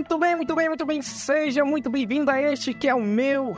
[0.00, 1.02] Muito bem, muito bem, muito bem.
[1.02, 3.54] Seja muito bem-vindo a este que é o meu,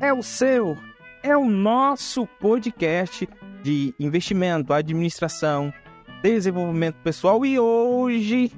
[0.00, 0.78] é o seu,
[1.24, 3.28] é o nosso podcast
[3.64, 5.74] de investimento, administração,
[6.22, 8.52] desenvolvimento pessoal e hoje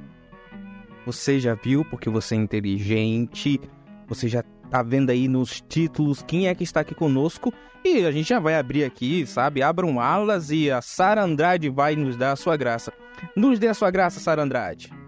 [1.06, 3.58] você já viu porque você é inteligente,
[4.06, 8.12] você já tá vendo aí nos títulos quem é que está aqui conosco e a
[8.12, 9.62] gente já vai abrir aqui, sabe?
[9.62, 12.92] Abram alas e a Sara Andrade vai nos dar a sua graça.
[13.34, 15.03] Nos dê a sua graça, Sara Andrade.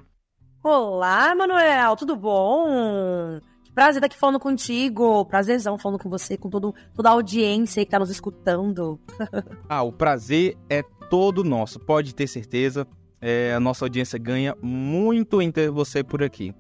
[0.69, 3.38] Olá, Manuel, tudo bom?
[3.73, 5.24] Prazer estar aqui falando contigo.
[5.24, 8.98] Prazerzão falando com você, com todo, toda a audiência que está nos escutando.
[9.71, 12.84] ah, o prazer é todo nosso, pode ter certeza.
[13.21, 16.52] É, a nossa audiência ganha muito em ter você por aqui.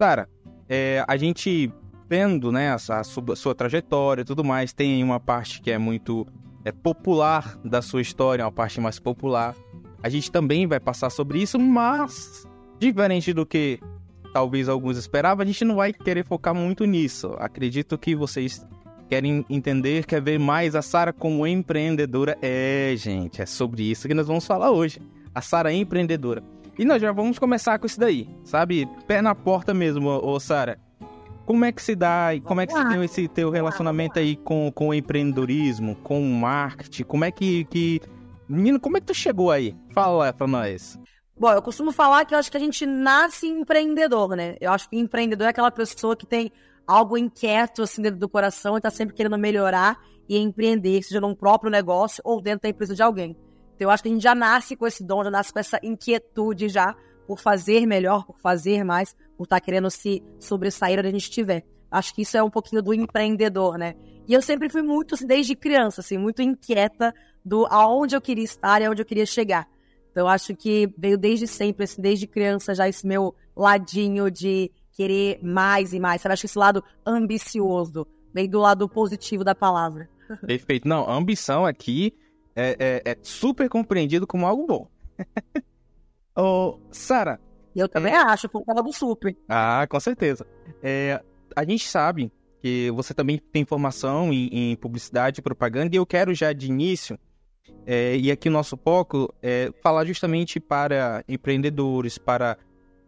[0.00, 0.28] Cara,
[0.68, 1.72] é, a gente
[2.08, 5.78] vendo né, a, sua, a sua trajetória e tudo mais, tem uma parte que é
[5.78, 6.26] muito
[6.64, 9.54] é, popular da sua história, uma parte mais popular.
[10.02, 12.44] A gente também vai passar sobre isso, mas
[12.78, 13.78] Diferente do que
[14.32, 17.34] talvez alguns esperavam, a gente não vai querer focar muito nisso.
[17.38, 18.66] Acredito que vocês
[19.08, 22.36] querem entender, quer ver mais a Sara como empreendedora.
[22.42, 25.00] É, gente, é sobre isso que nós vamos falar hoje.
[25.34, 26.42] A Sara é empreendedora.
[26.76, 28.88] E nós já vamos começar com isso daí, sabe?
[29.06, 30.78] Pé na porta mesmo, ô, Sara.
[31.46, 34.34] Como é que se dá e como é que se tem esse teu relacionamento aí
[34.34, 37.04] com, com o empreendedorismo, com o marketing?
[37.04, 38.00] Como é que, que...
[38.48, 39.76] Menino, como é que tu chegou aí?
[39.92, 40.98] Fala pra nós.
[41.36, 44.56] Bom, eu costumo falar que eu acho que a gente nasce empreendedor, né?
[44.60, 46.52] Eu acho que empreendedor é aquela pessoa que tem
[46.86, 51.34] algo inquieto assim dentro do coração e tá sempre querendo melhorar e empreender, seja num
[51.34, 53.36] próprio negócio ou dentro da empresa de alguém.
[53.74, 55.80] Então eu acho que a gente já nasce com esse dom, já nasce com essa
[55.82, 56.94] inquietude já
[57.26, 61.22] por fazer melhor, por fazer mais, por estar tá querendo se sobressair onde a gente
[61.22, 61.64] estiver.
[61.90, 63.94] Acho que isso é um pouquinho do empreendedor, né?
[64.28, 67.12] E eu sempre fui muito, assim, desde criança, assim, muito inquieta
[67.44, 69.68] do aonde eu queria estar e aonde eu queria chegar.
[70.14, 75.40] Então, acho que veio desde sempre, assim, desde criança, já esse meu ladinho de querer
[75.42, 76.22] mais e mais.
[76.22, 76.34] Sabe?
[76.34, 80.08] Acho que esse lado ambicioso, vem do lado positivo da palavra.
[80.46, 80.86] Perfeito.
[80.86, 82.16] Não, a ambição aqui
[82.54, 84.88] é, é, é super compreendido como algo bom.
[86.38, 87.40] Ô, Sara.
[87.74, 88.18] Eu também é...
[88.18, 89.36] acho, por causa do super.
[89.48, 90.46] Ah, com certeza.
[90.80, 91.20] É,
[91.56, 92.30] a gente sabe
[92.62, 96.68] que você também tem formação em, em publicidade e propaganda, e eu quero já de
[96.68, 97.18] início
[97.86, 102.56] é, e aqui o nosso foco é falar justamente para empreendedores, para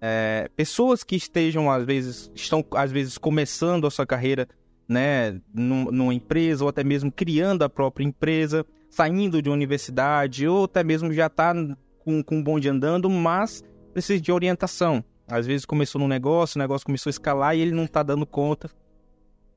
[0.00, 4.46] é, pessoas que estejam às vezes estão às vezes começando a sua carreira,
[4.88, 10.64] né, numa empresa ou até mesmo criando a própria empresa, saindo de uma universidade ou
[10.64, 11.54] até mesmo já está
[11.98, 15.02] com, com um bonde andando, mas precisa de orientação.
[15.26, 18.24] Às vezes começou num negócio, o negócio começou a escalar e ele não está dando
[18.24, 18.70] conta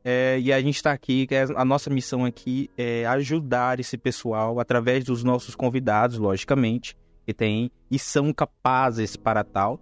[0.03, 4.59] é, e a gente está aqui, é, a nossa missão aqui é ajudar esse pessoal
[4.59, 6.95] através dos nossos convidados, logicamente,
[7.25, 9.79] que tem e são capazes para tal.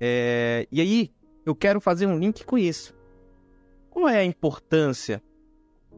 [0.00, 1.10] É, e aí,
[1.44, 2.94] eu quero fazer um link com isso.
[3.90, 5.22] Qual é a importância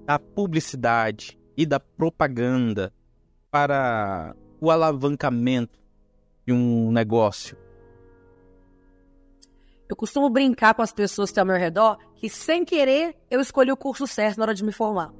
[0.07, 2.93] da publicidade e da propaganda
[3.51, 5.79] para o alavancamento
[6.47, 7.59] de um negócio?
[9.91, 13.41] Eu costumo brincar com as pessoas que estão ao meu redor que, sem querer, eu
[13.41, 15.13] escolhi o curso certo na hora de me formar.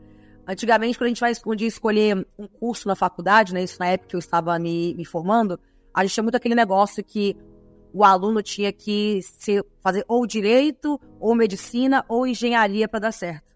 [0.47, 3.89] Antigamente, quando a gente vai um dia escolher um curso na faculdade, né, isso na
[3.89, 5.59] época que eu estava me, me formando,
[5.93, 7.37] a gente tinha muito aquele negócio que
[7.93, 13.53] o aluno tinha que ser, fazer ou direito, ou medicina, ou engenharia para dar certo.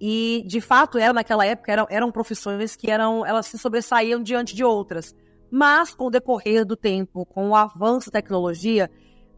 [0.00, 4.54] E, de fato, era naquela época, eram, eram profissões que eram, elas se sobressaíam diante
[4.54, 5.16] de outras.
[5.50, 8.88] Mas, com o decorrer do tempo, com o avanço da tecnologia,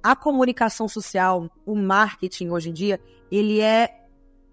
[0.06, 4.04] a comunicação social, o marketing hoje em dia, ele é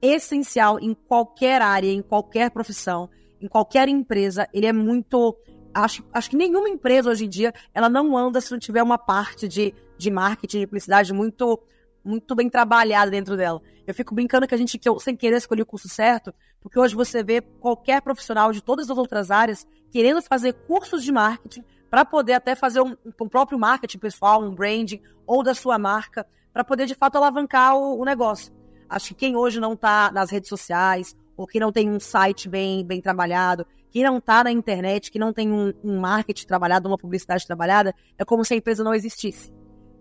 [0.02, 3.08] essencial em qualquer área, em qualquer profissão,
[3.40, 4.50] em qualquer empresa.
[4.52, 5.38] Ele é muito.
[5.72, 8.98] Acho, acho que nenhuma empresa hoje em dia ela não anda se não tiver uma
[8.98, 11.62] parte de, de marketing, de publicidade muito
[12.04, 13.62] muito bem trabalhada dentro dela.
[13.86, 16.78] Eu fico brincando que a gente, que eu, sem querer, escolhi o curso certo, porque
[16.78, 21.64] hoje você vê qualquer profissional de todas as outras áreas querendo fazer cursos de marketing
[21.94, 26.26] para poder até fazer um, um, próprio marketing pessoal, um branding ou da sua marca,
[26.52, 28.52] para poder de fato alavancar o, o, negócio.
[28.90, 32.50] Acho que quem hoje não está nas redes sociais, ou que não tem um site
[32.50, 36.88] bem, bem trabalhado, que não está na internet, que não tem um, um marketing trabalhado,
[36.88, 39.54] uma publicidade trabalhada, é como se a empresa não existisse.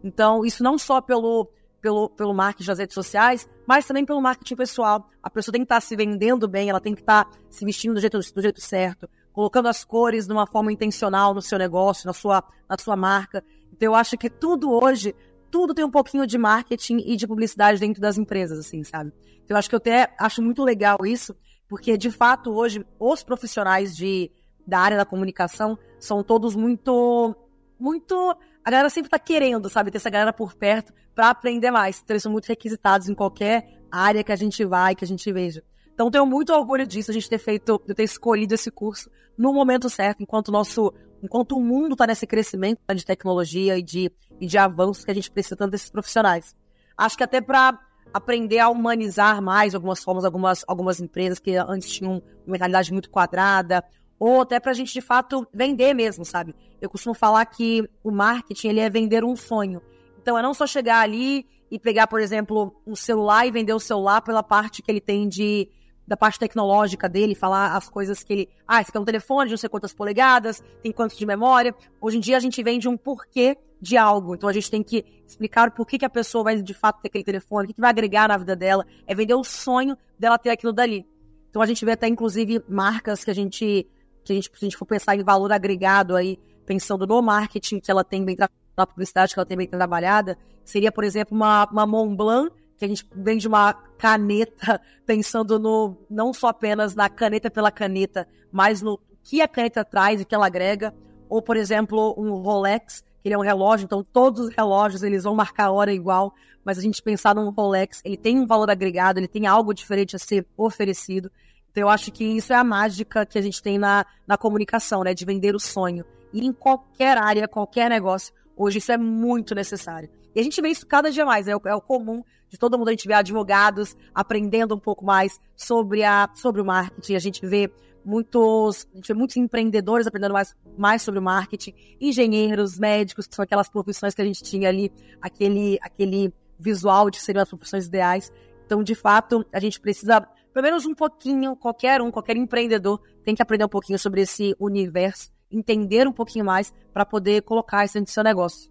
[0.03, 4.57] Então, isso não só pelo, pelo, pelo marketing das redes sociais, mas também pelo marketing
[4.57, 5.11] pessoal.
[5.23, 7.67] A pessoa tem que estar tá se vendendo bem, ela tem que estar tá se
[7.67, 11.59] vestindo do jeito, do jeito certo, colocando as cores de uma forma intencional no seu
[11.59, 13.45] negócio, na sua, na sua marca.
[13.73, 15.15] Então eu acho que tudo hoje,
[15.51, 19.13] tudo tem um pouquinho de marketing e de publicidade dentro das empresas, assim, sabe?
[19.45, 21.35] Então eu acho que eu até acho muito legal isso,
[21.69, 24.31] porque de fato hoje os profissionais de,
[24.67, 27.35] da área da comunicação são todos muito
[27.79, 32.01] muito a galera sempre tá querendo, sabe, ter essa galera por perto para aprender mais.
[32.03, 35.31] Então, eles são muito requisitados em qualquer área que a gente vai, que a gente
[35.33, 35.65] veja.
[35.95, 39.53] Então, tenho muito orgulho disso, a gente ter feito, de ter escolhido esse curso no
[39.53, 40.93] momento certo, enquanto o nosso,
[41.23, 44.11] enquanto o mundo está nesse crescimento né, de tecnologia e de,
[44.41, 46.55] e de avanços que a gente precisa tanto desses profissionais.
[46.97, 47.79] Acho que até para
[48.13, 53.11] aprender a humanizar mais algumas formas, algumas, algumas empresas que antes tinham uma mentalidade muito
[53.11, 53.85] quadrada,
[54.19, 56.55] ou até para a gente de fato vender mesmo, sabe?
[56.81, 59.83] Eu costumo falar que o marketing ele é vender um sonho.
[60.21, 63.81] Então é não só chegar ali e pegar, por exemplo, um celular e vender o
[63.81, 65.69] celular pela parte que ele tem de
[66.13, 68.49] da parte tecnológica dele, falar as coisas que ele.
[68.69, 71.75] Ah, esse aqui é um telefone de não sei quantas polegadas, tem quantos de memória.
[71.99, 74.35] Hoje em dia a gente vende um porquê de algo.
[74.35, 77.09] Então a gente tem que explicar o porquê que a pessoa vai de fato ter
[77.09, 78.85] aquele telefone, o que, que vai agregar na vida dela.
[79.07, 81.07] É vender o sonho dela ter aquilo dali.
[81.49, 83.89] Então a gente vê até, inclusive, marcas que a gente.
[84.23, 87.81] Que a gente, se a gente for pensar em valor agregado aí, pensando no marketing
[87.81, 88.37] que ela tem bem
[88.77, 92.89] na publicidade que ela tem bem trabalhada, seria, por exemplo, uma, uma Montblanc que a
[92.89, 98.99] gente vende uma caneta pensando no não só apenas na caneta pela caneta, mas no
[99.23, 100.95] que a caneta traz e que ela agrega,
[101.29, 105.25] ou por exemplo, um Rolex, que ele é um relógio, então todos os relógios eles
[105.25, 106.35] vão marcar a hora igual,
[106.65, 110.17] mas a gente pensar num Rolex, ele tem um valor agregado, ele tem algo diferente
[110.17, 111.31] a ser oferecido.
[111.71, 115.03] Então eu acho que isso é a mágica que a gente tem na, na comunicação,
[115.03, 116.05] né, de vender o sonho.
[116.33, 120.09] E em qualquer área, qualquer negócio, hoje isso é muito necessário.
[120.35, 122.79] E a gente vê isso cada dia mais, é o, é o comum de todo
[122.79, 127.19] mundo, a gente vê advogados aprendendo um pouco mais sobre, a, sobre o marketing, a
[127.19, 127.71] gente vê
[128.05, 133.35] muitos, a gente vê muitos empreendedores aprendendo mais, mais sobre o marketing, engenheiros, médicos, que
[133.35, 137.87] são aquelas profissões que a gente tinha ali, aquele, aquele visual de seriam as profissões
[137.87, 138.31] ideais.
[138.67, 140.21] Então, de fato, a gente precisa,
[140.53, 144.55] pelo menos um pouquinho, qualquer um, qualquer empreendedor tem que aprender um pouquinho sobre esse
[144.59, 148.71] universo, entender um pouquinho mais para poder colocar isso dentro do seu negócio.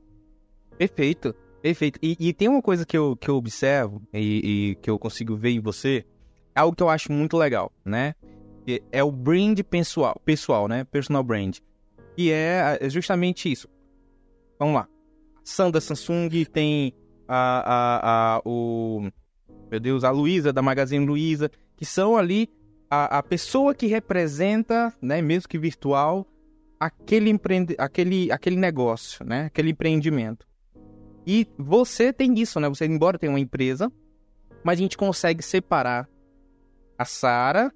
[0.78, 1.36] Perfeito.
[1.62, 2.00] Perfeito.
[2.02, 5.36] E, e, tem uma coisa que eu, que eu observo e, e, que eu consigo
[5.36, 6.04] ver em você,
[6.56, 8.16] é algo que eu acho muito legal, né?
[8.92, 10.84] É o brand pessoal, pessoal né?
[10.86, 11.58] Personal brand.
[12.18, 13.68] E é, é justamente isso.
[14.58, 14.88] Vamos lá.
[15.44, 16.94] Sandra Samsung tem
[17.28, 19.10] a, a, a o
[19.70, 22.50] meu Deus, a Luísa da Magazine Luiza, que são ali
[22.90, 26.28] a, a pessoa que representa, né, mesmo que virtual,
[26.82, 29.46] aquele empreende, aquele aquele negócio, né?
[29.46, 30.48] Aquele empreendimento.
[31.28, 32.68] E você tem isso, né?
[32.68, 33.92] Você, embora tenha uma empresa,
[34.64, 36.10] mas a gente consegue separar
[36.98, 37.72] a Sara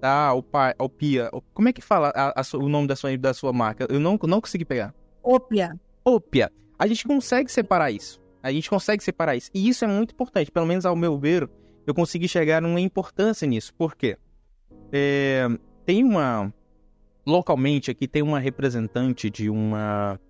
[0.00, 0.32] da
[0.78, 1.30] Opia.
[1.52, 3.86] Como é que fala a, a, o nome da sua, da sua marca?
[3.90, 4.94] Eu não, não consegui pegar.
[5.22, 5.78] Opia.
[6.02, 6.50] Opia.
[6.78, 8.18] A gente consegue separar isso.
[8.42, 9.50] A gente consegue separar isso.
[9.52, 10.50] E isso é muito importante.
[10.50, 11.48] Pelo menos ao meu ver,
[11.86, 13.74] eu consegui chegar numa importância nisso.
[13.74, 14.16] Por quê?
[14.90, 15.46] É,
[15.84, 16.52] tem uma.
[17.26, 20.20] Localmente aqui tem uma representante de uma.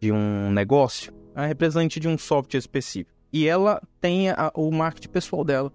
[0.00, 3.12] de um negócio a representante de um software específico.
[3.32, 5.72] E ela tem a, o marketing pessoal dela.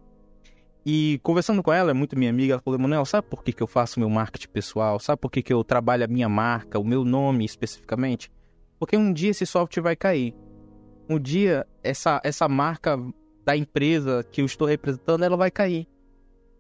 [0.86, 3.62] E conversando com ela, é muito minha amiga, ela falou, Manuel, sabe por que, que
[3.62, 5.00] eu faço meu marketing pessoal?
[5.00, 8.32] Sabe por que, que eu trabalho a minha marca, o meu nome especificamente?
[8.80, 10.34] Porque um dia esse software vai cair.
[11.10, 12.98] Um dia essa, essa marca
[13.44, 15.86] da empresa que eu estou representando, ela vai cair.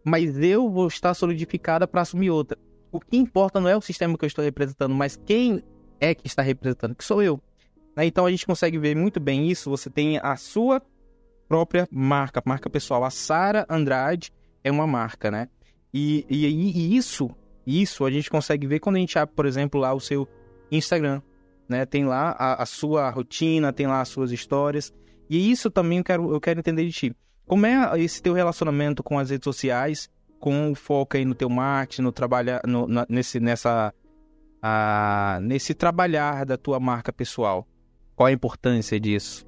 [0.04, 2.58] Mas eu vou estar solidificada para assumir outra.
[2.92, 5.64] O que importa não é o sistema que eu estou representando, mas quem
[6.00, 7.42] é que está representando, que sou eu.
[7.96, 8.06] Né?
[8.06, 9.70] Então a gente consegue ver muito bem isso.
[9.70, 10.82] Você tem a sua
[11.48, 13.04] própria marca, marca pessoal.
[13.04, 14.32] A Sara Andrade
[14.64, 15.50] é uma marca, né?
[15.94, 17.30] E, e, e, isso,
[17.66, 20.28] isso a gente consegue ver quando a gente abre, por exemplo, lá o seu
[20.72, 21.22] Instagram,
[21.68, 21.86] né?
[21.86, 24.94] Tem lá a, a sua rotina, tem lá as suas histórias.
[25.30, 27.16] E isso também eu quero, eu quero entender de ti.
[27.46, 31.50] Como é esse teu relacionamento com as redes sociais, com o foco aí no teu
[31.50, 33.94] marketing, no trabalho, no, na, nesse, nessa,
[34.62, 37.68] a, nesse trabalhar da tua marca pessoal?
[38.16, 39.48] Qual a importância disso?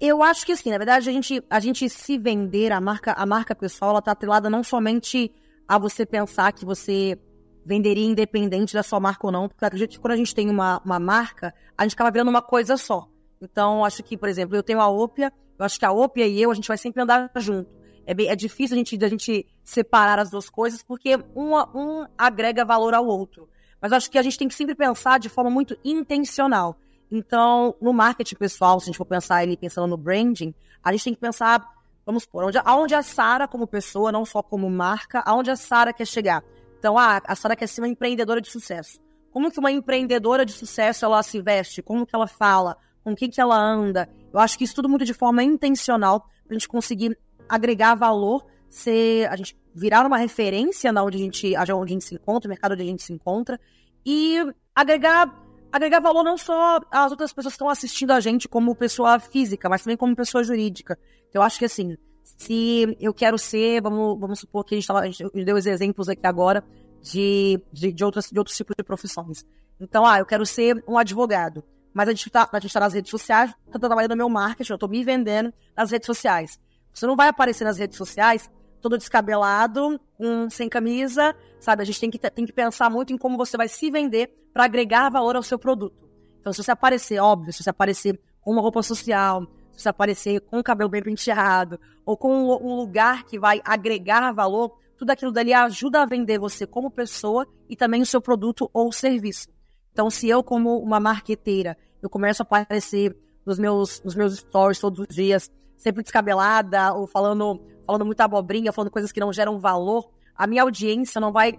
[0.00, 3.24] Eu acho que assim, na verdade, a gente, a gente se vender, a marca, a
[3.24, 5.32] marca pessoal, ela tá atrelada não somente
[5.66, 7.18] a você pensar que você
[7.64, 10.82] venderia independente da sua marca ou não, porque acredito que quando a gente tem uma,
[10.84, 13.08] uma marca, a gente acaba virando uma coisa só.
[13.40, 16.40] Então, acho que, por exemplo, eu tenho a Opia, eu acho que a Opia e
[16.42, 17.70] eu, a gente vai sempre andar junto.
[18.06, 22.06] É, bem, é difícil a gente, a gente separar as duas coisas, porque uma, um
[22.16, 23.48] agrega valor ao outro.
[23.80, 26.76] Mas acho que a gente tem que sempre pensar de forma muito intencional.
[27.10, 31.04] Então, no marketing pessoal, se a gente for pensar ele pensando no branding, a gente
[31.04, 31.64] tem que pensar,
[32.04, 35.92] vamos supor, onde, aonde a Sara como pessoa, não só como marca, aonde a Sara
[35.92, 36.42] quer chegar.
[36.78, 38.98] Então, ah, a Sara quer ser uma empreendedora de sucesso.
[39.30, 41.82] Como que uma empreendedora de sucesso ela se veste?
[41.82, 42.76] Como que ela fala?
[43.02, 44.08] Com quem que ela anda?
[44.32, 48.44] Eu acho que isso tudo muito de forma intencional para a gente conseguir agregar valor,
[48.68, 52.48] ser a gente virar uma referência na onde a gente, onde a gente se encontra,
[52.48, 53.60] o mercado onde a gente se encontra
[54.04, 54.38] e
[54.74, 59.18] agregar agregar valor não só às outras pessoas que estão assistindo a gente como pessoa
[59.18, 60.96] física, mas também como pessoa jurídica.
[61.28, 64.86] Então, eu acho que assim, se eu quero ser, vamos, vamos supor que a gente,
[64.86, 66.62] tava, a gente deu os exemplos aqui agora
[67.02, 69.44] de, de, de, outras, de outros tipos de profissões.
[69.80, 71.64] Então, ah, eu quero ser um advogado.
[71.92, 74.88] Mas a gente está tá nas redes sociais, estou trabalhando no meu marketing, eu estou
[74.88, 76.58] me vendendo nas redes sociais.
[76.94, 78.48] Você não vai aparecer nas redes sociais
[78.80, 81.82] todo descabelado, um, sem camisa, sabe?
[81.82, 84.64] A gente tem que, tem que pensar muito em como você vai se vender para
[84.64, 86.08] agregar valor ao seu produto.
[86.38, 90.40] Então, se você aparecer, óbvio, se você aparecer com uma roupa social, se você aparecer
[90.42, 95.32] com o cabelo bem penteado, ou com um lugar que vai agregar valor, tudo aquilo
[95.32, 99.48] dali ajuda a vender você como pessoa e também o seu produto ou serviço.
[99.92, 104.78] Então, se eu, como uma marqueteira, eu começo a aparecer nos meus, nos meus stories
[104.78, 109.58] todos os dias, sempre descabelada, ou falando, falando muita abobrinha, falando coisas que não geram
[109.58, 111.58] valor, a minha audiência não vai,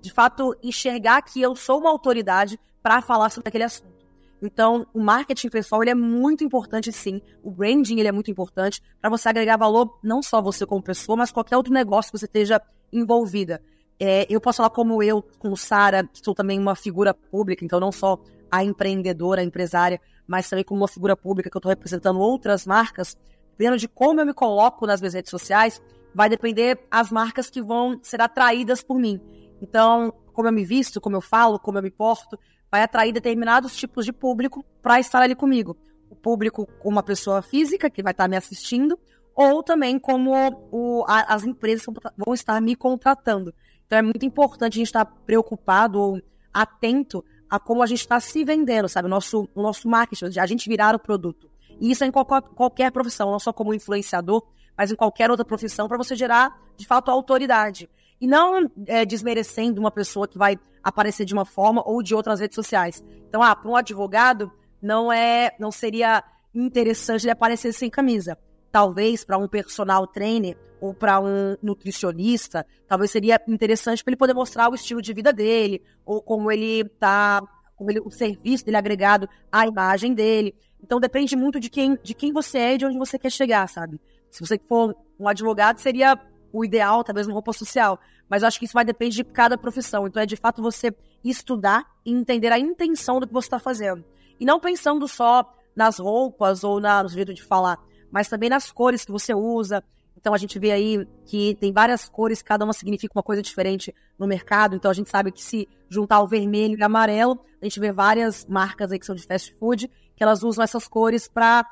[0.00, 3.96] de fato, enxergar que eu sou uma autoridade para falar sobre aquele assunto.
[4.42, 7.22] Então, o marketing pessoal ele é muito importante, sim.
[7.42, 11.16] O branding ele é muito importante para você agregar valor não só você como pessoa,
[11.16, 12.60] mas qualquer outro negócio que você esteja
[12.92, 13.62] envolvida.
[13.98, 17.80] É, eu posso falar como eu, com Sara, que sou também uma figura pública, então
[17.80, 18.18] não só
[18.50, 22.66] a empreendedora, a empresária, mas também como uma figura pública que eu estou representando outras
[22.66, 23.16] marcas.
[23.56, 25.80] Dependendo de como eu me coloco nas minhas redes sociais,
[26.14, 29.20] vai depender as marcas que vão ser atraídas por mim.
[29.62, 32.38] Então, como eu me visto, como eu falo, como eu me porto,
[32.70, 35.76] vai atrair determinados tipos de público para estar ali comigo.
[36.10, 38.98] O público como uma pessoa física que vai estar me assistindo,
[39.34, 40.32] ou também como
[40.70, 41.86] o, a, as empresas
[42.16, 43.54] vão estar me contratando.
[43.86, 46.20] Então é muito importante a gente estar preocupado ou
[46.52, 49.06] atento a como a gente está se vendendo, sabe?
[49.06, 51.48] O nosso, o nosso marketing, a gente virar o produto.
[51.80, 54.42] E isso é em qualquer, qualquer profissão, não só como influenciador,
[54.76, 57.88] mas em qualquer outra profissão, para você gerar, de fato, autoridade.
[58.20, 62.40] E não é, desmerecendo uma pessoa que vai aparecer de uma forma ou de outras
[62.40, 63.04] redes sociais.
[63.28, 66.22] Então, ah, para um advogado, não é, não seria
[66.54, 68.38] interessante ele aparecer sem camisa.
[68.70, 74.34] Talvez para um personal trainer ou para um nutricionista, talvez seria interessante para ele poder
[74.34, 77.42] mostrar o estilo de vida dele, ou como ele tá,
[77.74, 80.54] como ele, o serviço dele agregado à imagem dele.
[80.82, 83.68] Então depende muito de quem, de quem você é e de onde você quer chegar,
[83.68, 84.00] sabe?
[84.30, 86.18] Se você for um advogado, seria
[86.52, 87.98] o ideal, talvez uma roupa social.
[88.28, 90.06] Mas eu acho que isso vai depender de cada profissão.
[90.06, 94.04] Então é de fato você estudar e entender a intenção do que você está fazendo.
[94.38, 97.78] E não pensando só nas roupas ou na, no jeito de falar,
[98.10, 99.82] mas também nas cores que você usa,
[100.16, 103.94] então a gente vê aí que tem várias cores, cada uma significa uma coisa diferente
[104.18, 104.74] no mercado.
[104.74, 107.92] Então a gente sabe que se juntar o vermelho e o amarelo, a gente vê
[107.92, 111.68] várias marcas aí que são de fast food, que elas usam essas cores para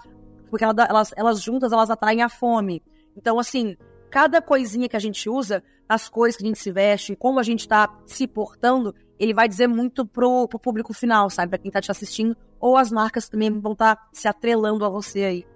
[0.51, 2.83] porque elas, elas juntas elas atraem a fome.
[3.17, 3.77] Então assim,
[4.11, 7.43] cada coisinha que a gente usa, as cores que a gente se veste, como a
[7.43, 11.51] gente está se portando, ele vai dizer muito pro, pro público final, sabe?
[11.51, 14.89] Para quem está te assistindo, ou as marcas também vão estar tá se atrelando a
[14.89, 15.47] você aí.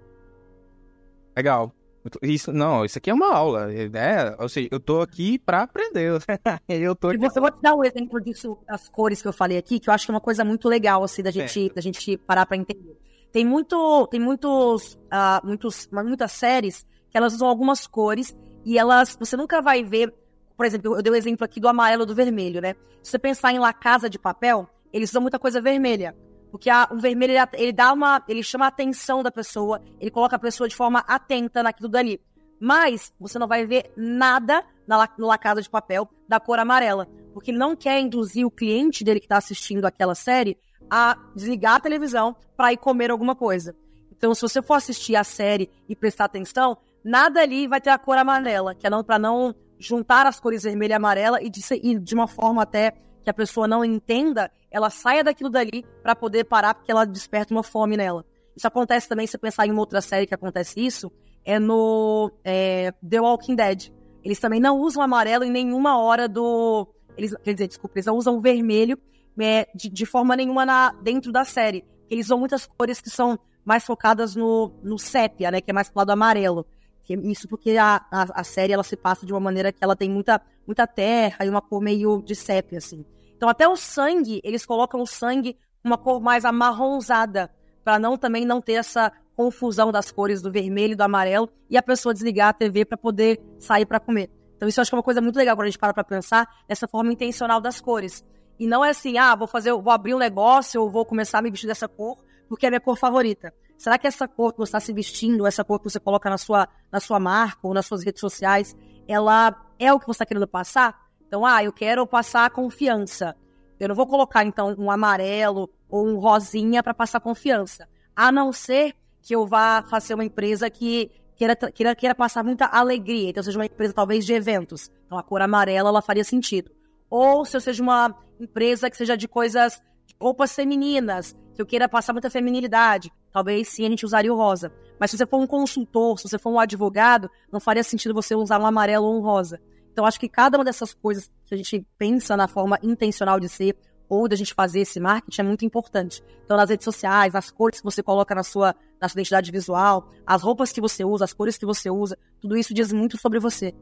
[1.35, 1.73] Legal.
[2.21, 4.35] Isso, não, isso aqui é uma aula, né?
[4.39, 6.11] Ou seja, eu tô aqui para aprender.
[6.67, 7.17] eu tô aqui...
[7.23, 9.93] Eu vou te dar um exemplo disso, as cores que eu falei aqui, que eu
[9.93, 12.97] acho que é uma coisa muito legal, assim, da gente, da gente parar para entender.
[13.31, 19.17] Tem muito, tem muitos, uh, muitos, muitas séries que elas usam algumas cores e elas,
[19.19, 20.13] você nunca vai ver,
[20.55, 22.75] por exemplo, eu dei o um exemplo aqui do amarelo do vermelho, né?
[23.03, 26.15] Se você pensar em La Casa de Papel, eles usam muita coisa vermelha.
[26.51, 28.23] Porque a, o vermelho, ele, ele, dá uma.
[28.27, 32.19] Ele chama a atenção da pessoa, ele coloca a pessoa de forma atenta naquilo dali.
[32.59, 37.07] Mas você não vai ver nada na, La Casa de Papel da cor amarela.
[37.33, 40.57] Porque ele não quer induzir o cliente dele que está assistindo aquela série
[40.89, 43.75] a desligar a televisão para ir comer alguma coisa.
[44.11, 47.97] Então, se você for assistir a série e prestar atenção, nada ali vai ter a
[47.97, 51.61] cor amarela, que é não, para não juntar as cores vermelha e amarela e de,
[51.81, 52.91] e de uma forma até
[53.23, 57.53] que a pessoa não entenda, ela saia daquilo dali para poder parar, porque ela desperta
[57.53, 58.25] uma fome nela.
[58.55, 61.11] Isso acontece também, se pensar em uma outra série que acontece isso,
[61.45, 63.91] é no é, The Walking Dead.
[64.23, 66.87] Eles também não usam amarelo em nenhuma hora do.
[67.17, 68.97] Eles, quer dizer, desculpa, eles não usam vermelho
[69.39, 71.85] é, de, de, forma nenhuma na, dentro da série.
[72.09, 75.61] Eles usam muitas cores que são mais focadas no, no sépia, né?
[75.61, 76.65] Que é mais pro lado amarelo.
[77.07, 80.09] Isso porque a, a, a, série ela se passa de uma maneira que ela tem
[80.09, 83.03] muita, muita terra e uma cor meio de sépia, assim.
[83.39, 87.49] Então até o sangue, eles colocam o sangue uma cor mais amarronzada,
[87.85, 91.77] para não também não ter essa confusão das cores do vermelho e do amarelo e
[91.77, 94.29] a pessoa desligar a TV para poder sair para comer.
[94.57, 96.03] Então isso eu acho que é uma coisa muito legal quando a gente para para
[96.03, 98.25] pensar nessa forma intencional das cores.
[98.59, 101.41] E não é assim, ah, vou fazer, vou abrir um negócio ou vou começar a
[101.41, 102.17] me vestir dessa cor
[102.49, 103.53] porque é a minha cor favorita.
[103.77, 106.37] Será que essa cor que você está se vestindo, essa cor que você coloca na
[106.37, 108.75] sua, na sua marca ou nas suas redes sociais,
[109.07, 111.08] ela é o que você está querendo passar?
[111.29, 113.35] Então, ah, eu quero passar confiança.
[113.79, 117.87] Eu não vou colocar, então, um amarelo ou um rosinha para passar confiança.
[118.15, 122.65] A não ser que eu vá fazer uma empresa que queira, queira, queira passar muita
[122.65, 123.29] alegria.
[123.29, 124.89] Então, seja uma empresa talvez de eventos.
[125.05, 126.71] Então, a cor amarela ela faria sentido.
[127.11, 131.65] Ou se eu seja uma empresa que seja de coisas, de roupas femininas, que eu
[131.65, 134.73] queira passar muita feminilidade, talvez sim a gente usaria o rosa.
[134.99, 138.33] Mas se você for um consultor, se você for um advogado, não faria sentido você
[138.33, 139.61] usar um amarelo ou um rosa.
[139.99, 143.49] Então, acho que cada uma dessas coisas que a gente pensa na forma intencional de
[143.49, 143.75] ser,
[144.07, 146.23] ou da gente fazer esse marketing é muito importante.
[146.45, 150.09] Então, nas redes sociais, as cores que você coloca na sua, na sua identidade visual,
[150.25, 153.41] as roupas que você usa, as cores que você usa, tudo isso diz muito sobre
[153.41, 153.75] você.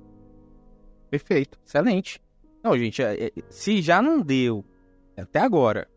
[1.12, 2.20] Perfeito, excelente.
[2.64, 4.66] Não, gente, é, é, se já não deu
[5.16, 5.88] até agora,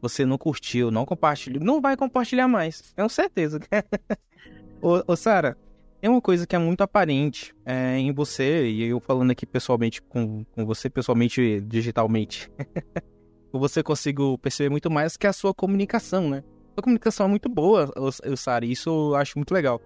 [0.00, 3.58] você não curtiu, não compartilhou, não vai compartilhar mais, tenho certeza.
[4.80, 5.58] ô, ô Sara,
[6.04, 10.02] tem uma coisa que é muito aparente é, em você, e eu falando aqui pessoalmente
[10.02, 12.52] com, com você, pessoalmente digitalmente.
[13.50, 16.44] você consigo perceber muito mais que a sua comunicação, né?
[16.76, 17.90] A comunicação é muito boa,
[18.36, 19.80] Sara, isso eu acho muito legal.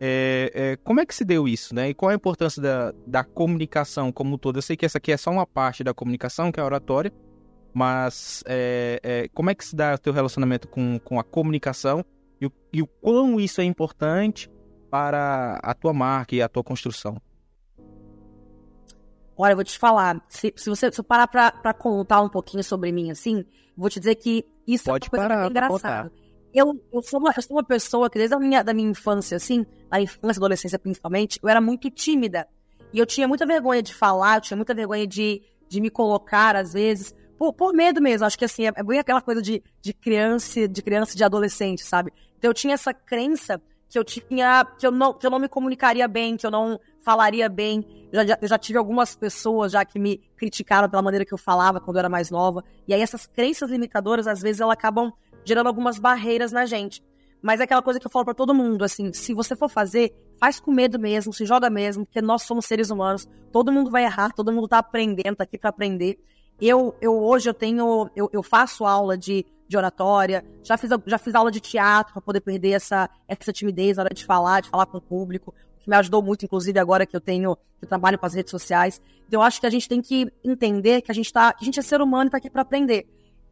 [0.00, 1.88] É, é, como é que se deu isso, né?
[1.88, 4.58] E qual a importância da, da comunicação como um todo?
[4.58, 7.12] Eu sei que essa aqui é só uma parte da comunicação, que é a oratória,
[7.74, 12.04] mas é, é como é que se dá o teu relacionamento com, com a comunicação
[12.40, 14.48] e o, e o quão isso é importante
[14.90, 17.20] para a tua marca e a tua construção?
[19.36, 22.28] Olha, eu vou te falar, se, se você se eu parar pra, pra contar um
[22.28, 23.44] pouquinho sobre mim, assim,
[23.76, 26.12] vou te dizer que isso Pode é uma coisa parar, é engraçada.
[26.52, 29.36] Eu, eu, sou uma, eu sou uma pessoa que desde a minha, da minha infância,
[29.36, 32.48] assim, da infância, adolescência principalmente, eu era muito tímida.
[32.92, 36.56] E eu tinha muita vergonha de falar, eu tinha muita vergonha de, de me colocar,
[36.56, 38.26] às vezes, por, por medo mesmo.
[38.26, 41.84] Acho que, assim, é, é bem aquela coisa de, de criança, de criança de adolescente,
[41.84, 42.12] sabe?
[42.38, 45.48] Então eu tinha essa crença que eu tinha, que eu não, que eu não me
[45.48, 48.08] comunicaria bem, que eu não falaria bem.
[48.12, 51.38] Eu já, eu já tive algumas pessoas já que me criticaram pela maneira que eu
[51.38, 52.62] falava quando eu era mais nova.
[52.86, 55.12] E aí essas crenças limitadoras, às vezes, elas acabam
[55.44, 57.02] gerando algumas barreiras na gente.
[57.40, 60.12] Mas é aquela coisa que eu falo para todo mundo, assim, se você for fazer,
[60.40, 64.04] faz com medo mesmo, se joga mesmo, porque nós somos seres humanos, todo mundo vai
[64.04, 66.18] errar, todo mundo tá aprendendo, tá aqui para aprender.
[66.60, 71.18] Eu, eu hoje eu tenho, eu, eu faço aula de de oratória, já fiz, já
[71.18, 74.70] fiz aula de teatro para poder perder essa, essa timidez na hora de falar, de
[74.70, 77.88] falar com o público, que me ajudou muito, inclusive agora que eu tenho, que eu
[77.88, 79.00] trabalho com as redes sociais.
[79.26, 81.78] Então eu acho que a gente tem que entender que a gente tá, a gente
[81.78, 83.06] é ser humano e tá aqui para aprender.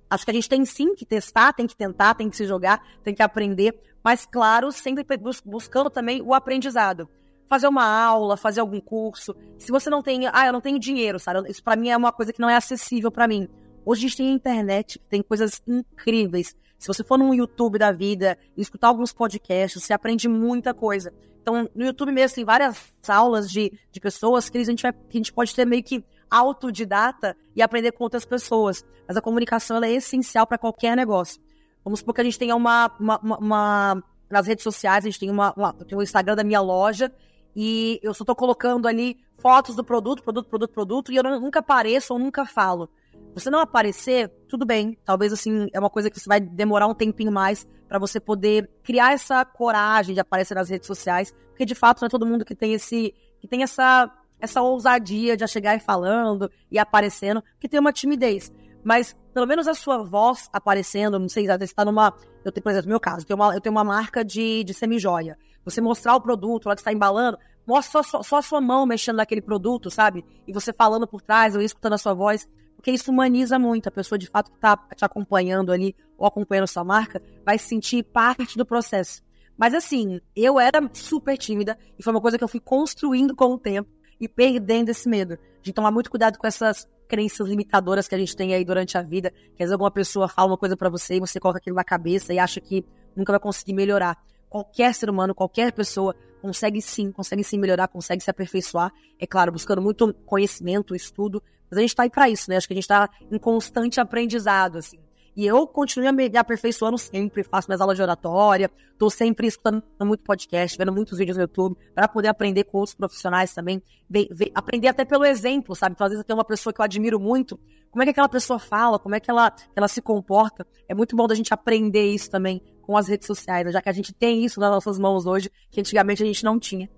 [0.08, 2.82] Acho que a gente tem sim que testar, tem que tentar, tem que se jogar,
[3.04, 5.04] tem que aprender, mas claro, sempre
[5.44, 7.08] buscando também o aprendizado.
[7.48, 9.34] Fazer uma aula, fazer algum curso.
[9.58, 11.48] Se você não tem, ah, eu não tenho dinheiro, sabe?
[11.50, 13.48] Isso para mim é uma coisa que não é acessível para mim
[13.86, 16.56] Hoje a gente tem internet, tem coisas incríveis.
[16.76, 21.14] Se você for no YouTube da vida e escutar alguns podcasts, você aprende muita coisa.
[21.40, 25.16] Então, no YouTube mesmo tem várias aulas de, de pessoas que a gente, vai, que
[25.16, 28.84] a gente pode ter meio que autodidata e aprender com outras pessoas.
[29.06, 31.40] Mas a comunicação é essencial para qualquer negócio.
[31.84, 35.20] Vamos supor que a gente tenha uma, uma, uma, uma nas redes sociais, a gente
[35.20, 37.12] tem uma, uma tem o Instagram da minha loja
[37.56, 41.60] e eu só estou colocando ali fotos do produto, produto, produto, produto, e eu nunca
[41.60, 42.90] apareço ou nunca falo.
[43.32, 44.98] Você não aparecer, tudo bem.
[45.04, 48.70] Talvez assim é uma coisa que você vai demorar um tempinho mais para você poder
[48.82, 52.44] criar essa coragem de aparecer nas redes sociais, porque de fato não é todo mundo
[52.44, 57.68] que tem esse que tem essa essa ousadia de chegar e falando e aparecendo, que
[57.68, 58.52] tem uma timidez.
[58.84, 62.14] Mas pelo menos a sua voz aparecendo, não sei, vezes está numa.
[62.44, 64.62] Eu tenho, por exemplo, no meu caso, eu tenho uma, eu tenho uma marca de,
[64.62, 65.36] de semi-joia.
[65.66, 69.16] Você mostrar o produto, lá que está embalando, mostra só, só, a sua mão mexendo
[69.16, 70.24] naquele produto, sabe?
[70.46, 72.48] E você falando por trás, ou escutando a sua voz
[72.86, 73.88] porque isso humaniza muito.
[73.88, 77.66] A pessoa, de fato, que está te acompanhando ali ou acompanhando sua marca, vai se
[77.66, 79.22] sentir parte do processo.
[79.58, 83.54] Mas assim, eu era super tímida e foi uma coisa que eu fui construindo com
[83.54, 85.36] o tempo e perdendo esse medo.
[85.62, 89.02] De tomar muito cuidado com essas crenças limitadoras que a gente tem aí durante a
[89.02, 89.30] vida.
[89.30, 91.84] Que às vezes alguma pessoa fala uma coisa para você e você coloca aquilo na
[91.84, 92.84] cabeça e acha que
[93.16, 94.16] nunca vai conseguir melhorar.
[94.48, 98.92] Qualquer ser humano, qualquer pessoa consegue sim, consegue sim melhorar, consegue se aperfeiçoar.
[99.18, 102.56] É claro, buscando muito conhecimento, estudo, mas a gente tá aí para isso, né?
[102.56, 104.98] Acho que a gente tá em constante aprendizado, assim.
[105.36, 110.24] E eu continuo me aperfeiçoando sempre, faço minhas aulas de oratória, tô sempre escutando muito
[110.24, 114.50] podcast, vendo muitos vídeos no YouTube, para poder aprender com outros profissionais também, ver, ver,
[114.54, 115.92] aprender até pelo exemplo, sabe?
[115.92, 118.58] Então, às vezes tenho uma pessoa que eu admiro muito, como é que aquela pessoa
[118.58, 120.66] fala, como é que ela, ela se comporta.
[120.88, 123.92] É muito bom da gente aprender isso também com as redes sociais, já que a
[123.92, 126.88] gente tem isso nas nossas mãos hoje, que antigamente a gente não tinha.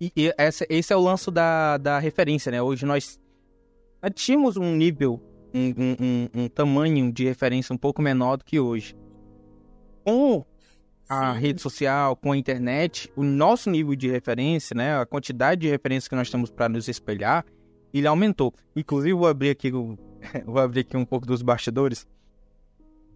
[0.00, 2.60] E, e esse, esse é o lance da, da referência, né?
[2.60, 3.20] Hoje nós
[4.14, 5.22] tínhamos um nível,
[5.54, 8.96] um, um, um, tamanho de referência um pouco menor do que hoje.
[10.04, 10.44] Com
[11.08, 11.40] a Sim.
[11.40, 16.08] rede social, com a internet, o nosso nível de referência, né, a quantidade de referências
[16.08, 17.44] que nós temos para nos espelhar,
[17.94, 18.52] ele aumentou.
[18.74, 19.70] Inclusive, vou abrir aqui,
[20.44, 22.06] vou abrir aqui um pouco dos bastidores.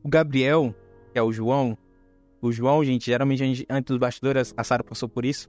[0.02, 0.74] O Gabriel,
[1.12, 1.77] que é o João,
[2.40, 5.48] o João, gente, geralmente gente, antes dos bastidores, a Sara passou por isso.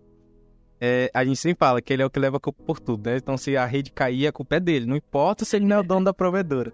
[0.79, 3.09] É, a gente sempre fala que ele é o que leva a culpa por tudo,
[3.09, 3.17] né?
[3.17, 4.85] Então, se a rede cair, a culpa é dele.
[4.85, 6.73] Não importa se ele não é o dono da provedora.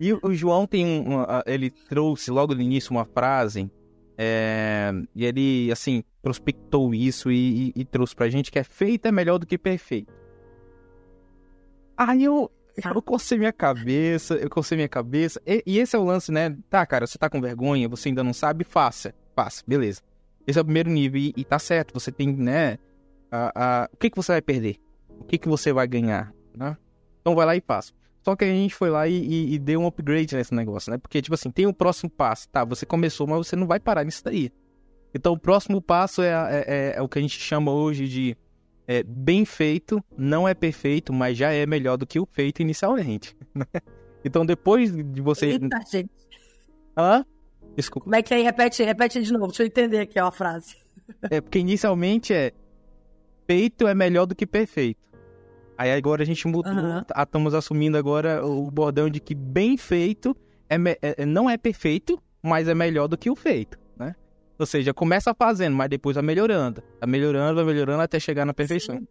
[0.00, 3.70] E o João tem uma, ele trouxe logo no início uma frase
[4.16, 9.06] é, e ele assim prospectou isso e, e, e, trouxe pra gente que é feito
[9.06, 10.12] é melhor do que perfeito.
[11.96, 12.50] Aí eu
[12.94, 15.40] eu cocei minha cabeça, eu cocei minha cabeça.
[15.46, 16.56] E, e, esse é o lance, né?
[16.68, 19.14] Tá, cara, você tá com vergonha, você ainda não sabe, faça.
[19.34, 20.02] Faça, beleza.
[20.46, 21.94] Esse é o primeiro nível e, e tá certo.
[21.94, 22.78] Você tem, né?
[23.30, 24.76] A, a, o que, que você vai perder?
[25.08, 26.32] O que, que você vai ganhar?
[26.56, 26.76] Né?
[27.20, 27.92] Então vai lá e faça.
[28.22, 30.98] Só que a gente foi lá e, e, e, deu um upgrade nesse negócio, né?
[30.98, 32.48] Porque, tipo assim, tem o próximo passo.
[32.48, 34.52] Tá, você começou, mas você não vai parar nisso daí.
[35.14, 38.36] Então, o próximo passo é, é, é, é o que a gente chama hoje de
[38.90, 40.04] é, bem feito.
[40.18, 43.36] Não é perfeito, mas já é melhor do que o feito inicialmente.
[43.54, 43.66] Né?
[44.24, 45.46] então, depois de você...
[45.46, 46.10] Eita, gente.
[46.96, 47.24] Hã?
[47.76, 48.04] Desculpa.
[48.04, 48.42] Como é que é?
[48.42, 49.48] Repete, repete de novo.
[49.48, 50.76] Deixa eu entender aqui ó, a frase.
[51.30, 52.52] é, porque inicialmente é
[53.46, 55.00] feito é melhor do que perfeito.
[55.76, 57.02] Aí agora a gente mudou, uhum.
[57.16, 60.36] estamos assumindo agora o bordão de que bem feito
[60.68, 63.78] é, é, não é perfeito, mas é melhor do que o feito?
[64.60, 66.82] Ou seja, começa fazendo, mas depois vai melhorando.
[67.00, 68.98] Vai melhorando, vai melhorando até chegar na perfeição.
[68.98, 69.08] Sim.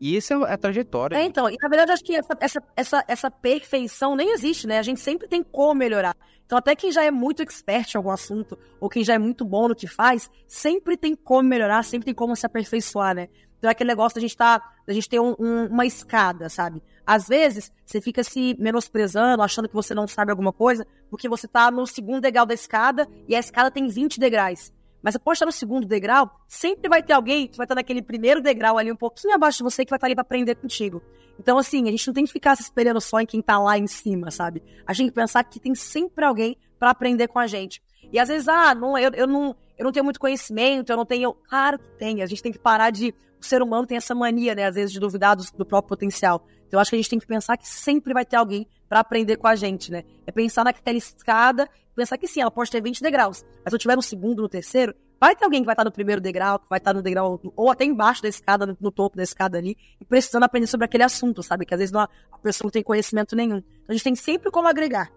[0.00, 1.16] E essa é a trajetória.
[1.16, 4.78] É, então, e na verdade acho que essa, essa, essa, essa perfeição nem existe, né?
[4.78, 6.16] A gente sempre tem como melhorar.
[6.46, 9.44] Então, até quem já é muito expert em algum assunto, ou quem já é muito
[9.44, 13.28] bom no que faz, sempre tem como melhorar, sempre tem como se aperfeiçoar, né?
[13.58, 16.82] Então é aquele negócio da gente tá, da gente ter um, um, uma escada, sabe?
[17.06, 21.48] Às vezes, você fica se menosprezando, achando que você não sabe alguma coisa, porque você
[21.48, 24.70] tá no segundo degrau da escada e a escada tem 20 degraus.
[25.04, 28.00] Mas você pode estar no segundo degrau, sempre vai ter alguém que vai estar naquele
[28.00, 31.02] primeiro degrau ali, um pouquinho abaixo de você, que vai estar ali para aprender contigo.
[31.38, 33.76] Então, assim, a gente não tem que ficar se espelhando só em quem tá lá
[33.76, 34.62] em cima, sabe?
[34.86, 37.82] A gente tem que pensar que tem sempre alguém para aprender com a gente.
[38.10, 41.04] E às vezes, ah, não, eu, eu, não, eu não tenho muito conhecimento, eu não
[41.04, 41.34] tenho.
[41.34, 42.22] Claro que tem.
[42.22, 44.90] A gente tem que parar de o ser humano tem essa mania, né, às vezes,
[44.90, 46.46] de duvidar do, do próprio potencial.
[46.66, 49.36] Então, acho que a gente tem que pensar que sempre vai ter alguém para aprender
[49.36, 50.02] com a gente, né?
[50.26, 53.78] É pensar naquela escada, pensar que sim, ela pode ter 20 degraus, mas se eu
[53.78, 56.68] tiver no segundo, no terceiro, vai ter alguém que vai estar no primeiro degrau, que
[56.68, 59.76] vai estar no degrau, ou até embaixo da escada, no, no topo da escada ali,
[60.00, 61.64] e precisando aprender sobre aquele assunto, sabe?
[61.64, 63.58] Que às vezes não, a pessoa não tem conhecimento nenhum.
[63.58, 65.10] Então, a gente tem sempre como agregar.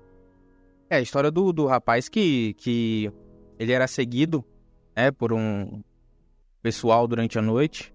[0.90, 3.12] É, a história do, do rapaz que, que
[3.60, 4.46] ele era seguido,
[4.96, 5.82] né, por um
[6.62, 7.94] pessoal durante a noite,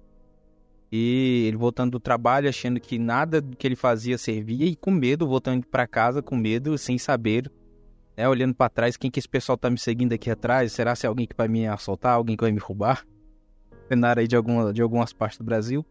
[0.90, 5.26] e ele voltando do trabalho, achando que nada que ele fazia servia e com medo,
[5.26, 7.50] voltando para casa com medo, sem saber,
[8.16, 10.72] né, olhando para trás, quem que esse pessoal tá me seguindo aqui atrás?
[10.72, 13.06] Será se é alguém que vai me assaltar, alguém que vai me roubar?
[13.88, 15.84] Cenário aí de, alguma, de algumas partes do Brasil.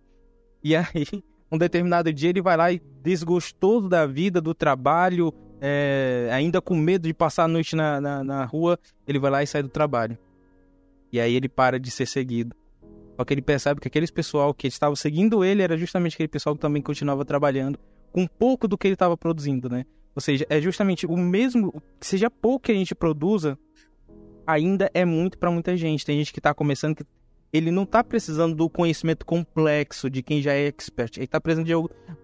[0.64, 1.06] E aí,
[1.52, 6.76] um determinado dia ele vai lá e desgostoso da vida, do trabalho, é, ainda com
[6.76, 9.70] medo de passar a noite na, na, na rua, ele vai lá e sai do
[9.70, 10.18] trabalho.
[11.12, 12.56] E aí ele para de ser seguido.
[13.16, 16.56] Só que ele percebe que aqueles pessoal que estava seguindo ele era justamente aquele pessoal
[16.56, 17.78] que também continuava trabalhando
[18.12, 19.86] com pouco do que ele estava produzindo, né?
[20.16, 23.58] Ou seja, é justamente o mesmo, seja pouco que a gente produza,
[24.46, 26.06] ainda é muito para muita gente.
[26.06, 27.06] Tem gente que está começando que
[27.54, 31.18] ele não está precisando do conhecimento complexo de quem já é expert.
[31.18, 31.74] Ele está precisando de,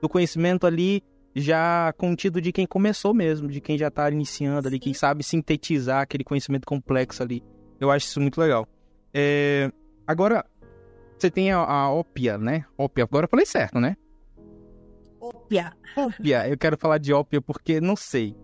[0.01, 1.03] do conhecimento ali
[1.35, 6.01] já contido de quem começou mesmo, de quem já está iniciando ali, quem sabe sintetizar
[6.01, 7.43] aquele conhecimento complexo ali.
[7.79, 8.67] Eu acho isso muito legal.
[9.13, 9.71] É...
[10.05, 10.45] Agora,
[11.17, 12.65] você tem a, a ópia, né?
[12.77, 13.95] Ópia, agora eu falei certo, né?
[15.27, 15.73] Ópia.
[15.95, 18.35] Ópia, eu quero falar de ópia porque não sei.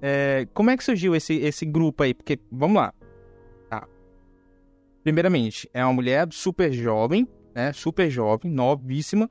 [0.00, 2.14] É, como é que surgiu esse, esse grupo aí?
[2.14, 2.94] Porque, vamos lá.
[3.68, 3.86] Tá.
[5.02, 7.72] Primeiramente, é uma mulher super jovem, né?
[7.72, 9.30] Super jovem, novíssima,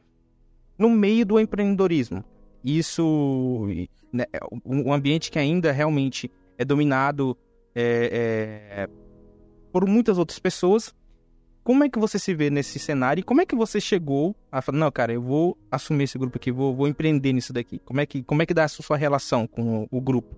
[0.77, 2.23] no meio do empreendedorismo.
[2.63, 3.67] Isso,
[4.11, 4.25] né,
[4.65, 7.37] um ambiente que ainda realmente é dominado
[7.73, 8.89] é, é,
[9.71, 10.93] por muitas outras pessoas,
[11.69, 14.59] como é que você se vê nesse cenário e como é que você chegou a
[14.59, 17.77] falar, não, cara, eu vou assumir esse grupo aqui, vou, vou empreender nisso daqui?
[17.85, 20.35] Como é que, como é que dá a sua relação com o, o grupo?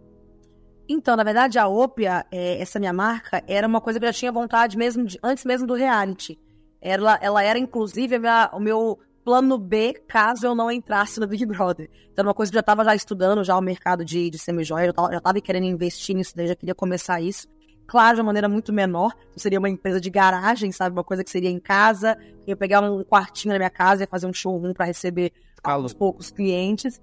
[0.89, 4.19] Então, na verdade, a Opia, é, essa minha marca, era uma coisa que eu já
[4.19, 6.37] tinha vontade mesmo de, antes mesmo do reality.
[6.81, 11.45] Ela, ela era, inclusive, minha, o meu plano B caso eu não entrasse no Big
[11.45, 11.89] Brother.
[12.11, 14.87] Então, uma coisa que eu já estava já estudando já o mercado de, de semi-joia,
[14.87, 17.47] eu já estava querendo investir nisso, daí já queria começar isso
[17.91, 19.13] claro, de uma maneira muito menor.
[19.19, 20.95] Então, seria uma empresa de garagem, sabe?
[20.95, 22.17] Uma coisa que seria em casa.
[22.47, 25.93] Eu ia pegar um quartinho na minha casa e fazer um showroom para receber aos
[25.93, 27.01] poucos clientes.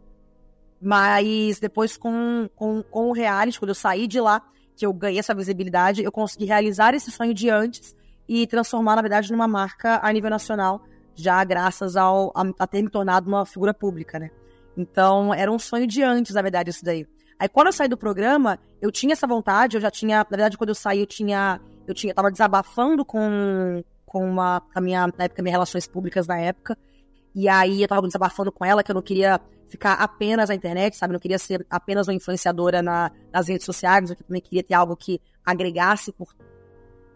[0.80, 4.40] Mas depois, com, com, com o reality, quando eu saí de lá,
[4.74, 7.94] que eu ganhei essa visibilidade, eu consegui realizar esse sonho de antes
[8.26, 10.80] e transformar, na verdade, numa marca a nível nacional,
[11.14, 14.30] já graças ao, a, a ter me tornado uma figura pública, né?
[14.74, 17.06] Então, era um sonho de antes, na verdade, isso daí.
[17.38, 20.58] Aí quando eu saí do programa, eu tinha essa vontade, eu já tinha, na verdade,
[20.58, 25.24] quando eu saí, eu tinha, eu tinha, tava desabafando com, com uma, a minha, na
[25.24, 26.76] época, minhas relações públicas na época,
[27.34, 30.96] e aí eu tava desabafando com ela que eu não queria ficar apenas na internet,
[30.96, 31.12] sabe?
[31.12, 34.96] Não queria ser apenas uma influenciadora na, nas redes sociais, eu também queria ter algo
[34.96, 36.34] que agregasse por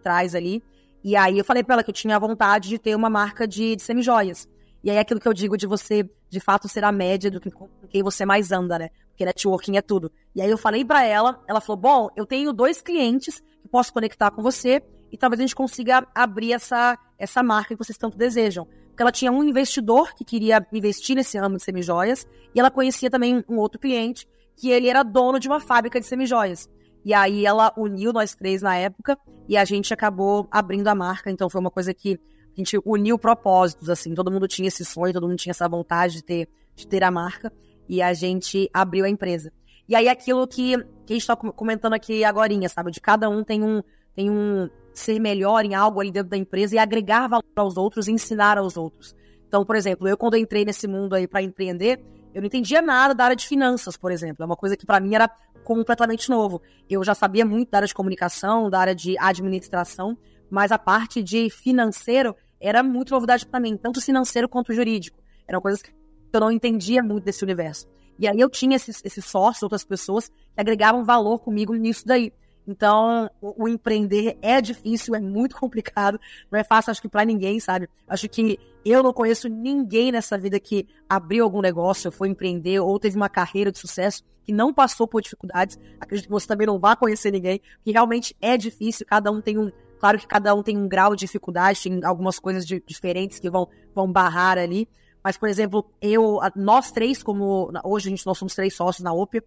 [0.03, 0.63] trás ali.
[1.03, 3.75] E aí eu falei para ela que eu tinha vontade de ter uma marca de,
[3.75, 4.49] de semijoias.
[4.85, 7.51] E aí aquilo que eu digo de você, de fato, ser a média do que
[7.51, 8.91] com quem você mais anda, né?
[9.13, 10.11] Porque networking é tudo.
[10.35, 13.93] E aí eu falei para ela, ela falou: "Bom, eu tenho dois clientes que posso
[13.93, 18.17] conectar com você e talvez a gente consiga abrir essa essa marca que vocês tanto
[18.17, 18.67] desejam".
[18.89, 23.09] Porque ela tinha um investidor que queria investir nesse ramo de semijoias e ela conhecia
[23.09, 26.69] também um outro cliente que ele era dono de uma fábrica de semijoias.
[27.05, 31.31] E aí ela uniu nós três na época e a gente acabou abrindo a marca.
[31.31, 34.15] Então foi uma coisa que a gente uniu propósitos, assim.
[34.15, 37.11] Todo mundo tinha esse sonho, todo mundo tinha essa vontade de ter, de ter a
[37.11, 37.53] marca.
[37.93, 39.53] E a gente abriu a empresa.
[39.87, 42.91] E aí aquilo que, que a gente tá comentando aqui agora, sabe?
[42.91, 43.83] De cada um tem um,
[44.15, 48.09] tem um ser melhor em algo ali dentro da empresa e agregar valor aos outros
[48.09, 49.15] e ensinar aos outros.
[49.47, 52.03] Então, por exemplo, eu quando entrei nesse mundo aí para empreender,
[52.33, 54.43] eu não entendia nada da área de finanças, por exemplo.
[54.43, 55.31] É uma coisa que para mim era
[55.63, 56.63] completamente novo.
[56.89, 60.17] Eu já sabia muito da área de comunicação, da área de administração,
[60.49, 65.23] mas a parte de financeiro era muito novidade para mim, tanto financeiro quanto jurídico.
[65.47, 65.93] Eram coisas que
[66.37, 67.87] eu não entendia muito desse universo.
[68.19, 72.33] E aí eu tinha esses, esses sócios, outras pessoas que agregavam valor comigo nisso daí.
[72.67, 77.25] Então, o, o, empreender é difícil, é muito complicado, não é fácil, acho que para
[77.25, 77.89] ninguém, sabe?
[78.09, 82.99] Acho que eu não conheço ninguém nessa vida que abriu algum negócio, foi empreender ou
[82.99, 85.79] teve uma carreira de sucesso que não passou por dificuldades.
[86.01, 89.59] Acredito que você também não vai conhecer ninguém, porque realmente é difícil, cada um tem
[89.59, 89.71] um.
[89.99, 93.49] Claro que cada um tem um grau de dificuldade, tem algumas coisas de, diferentes que
[93.49, 94.89] vão, vão barrar ali.
[95.23, 97.71] Mas, por exemplo, eu, nós três, como.
[97.85, 99.43] Hoje a gente, nós somos três sócios na OPIA.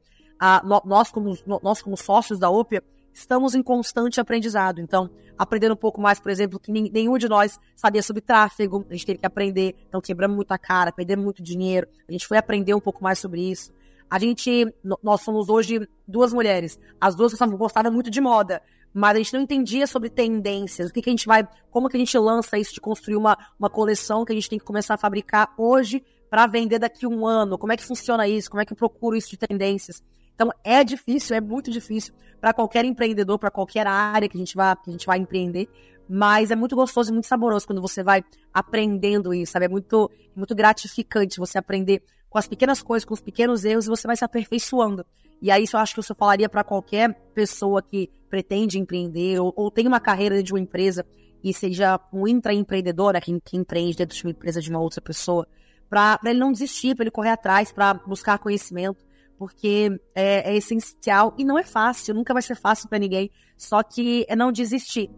[0.86, 2.84] nós, como, nós, como sócios da OPIA,
[3.14, 4.80] estamos em constante aprendizado.
[4.80, 8.94] Então, aprendendo um pouco mais, por exemplo, que nenhum de nós sabia sobre tráfego, a
[8.94, 12.74] gente teve que aprender, então quebramos muita cara, perdemos muito dinheiro, a gente foi aprender
[12.74, 13.72] um pouco mais sobre isso.
[14.10, 14.68] A gente,
[15.02, 18.62] nós somos hoje duas mulheres, as duas gostavam muito de moda,
[18.96, 21.98] mas a gente não entendia sobre tendências, o que, que a gente vai, como que
[21.98, 24.94] a gente lança isso de construir uma, uma coleção que a gente tem que começar
[24.94, 28.62] a fabricar hoje para vender daqui a um ano, como é que funciona isso, como
[28.62, 30.02] é que eu procuro isso de tendências.
[30.34, 34.56] Então é difícil, é muito difícil para qualquer empreendedor, para qualquer área que a gente
[34.56, 35.68] vai que a gente vai empreender,
[36.08, 39.66] mas é muito gostoso e muito saboroso quando você vai aprendendo isso, sabe?
[39.66, 43.90] É muito muito gratificante você aprender com as pequenas coisas, com os pequenos erros e
[43.90, 45.06] você vai se aperfeiçoando.
[45.42, 49.54] E aí isso eu acho que eu falaria para qualquer pessoa que pretende empreender ou,
[49.56, 51.06] ou tem uma carreira de uma empresa
[51.44, 55.02] e seja um intraempreendedor, né, que, que empreende dentro de uma empresa de uma outra
[55.02, 55.48] pessoa,
[55.88, 59.06] para ele não desistir, para ele correr atrás, para buscar conhecimento
[59.38, 63.30] porque é, é, essencial e não é fácil, nunca vai ser fácil para ninguém.
[63.58, 65.10] Só que é não desistir,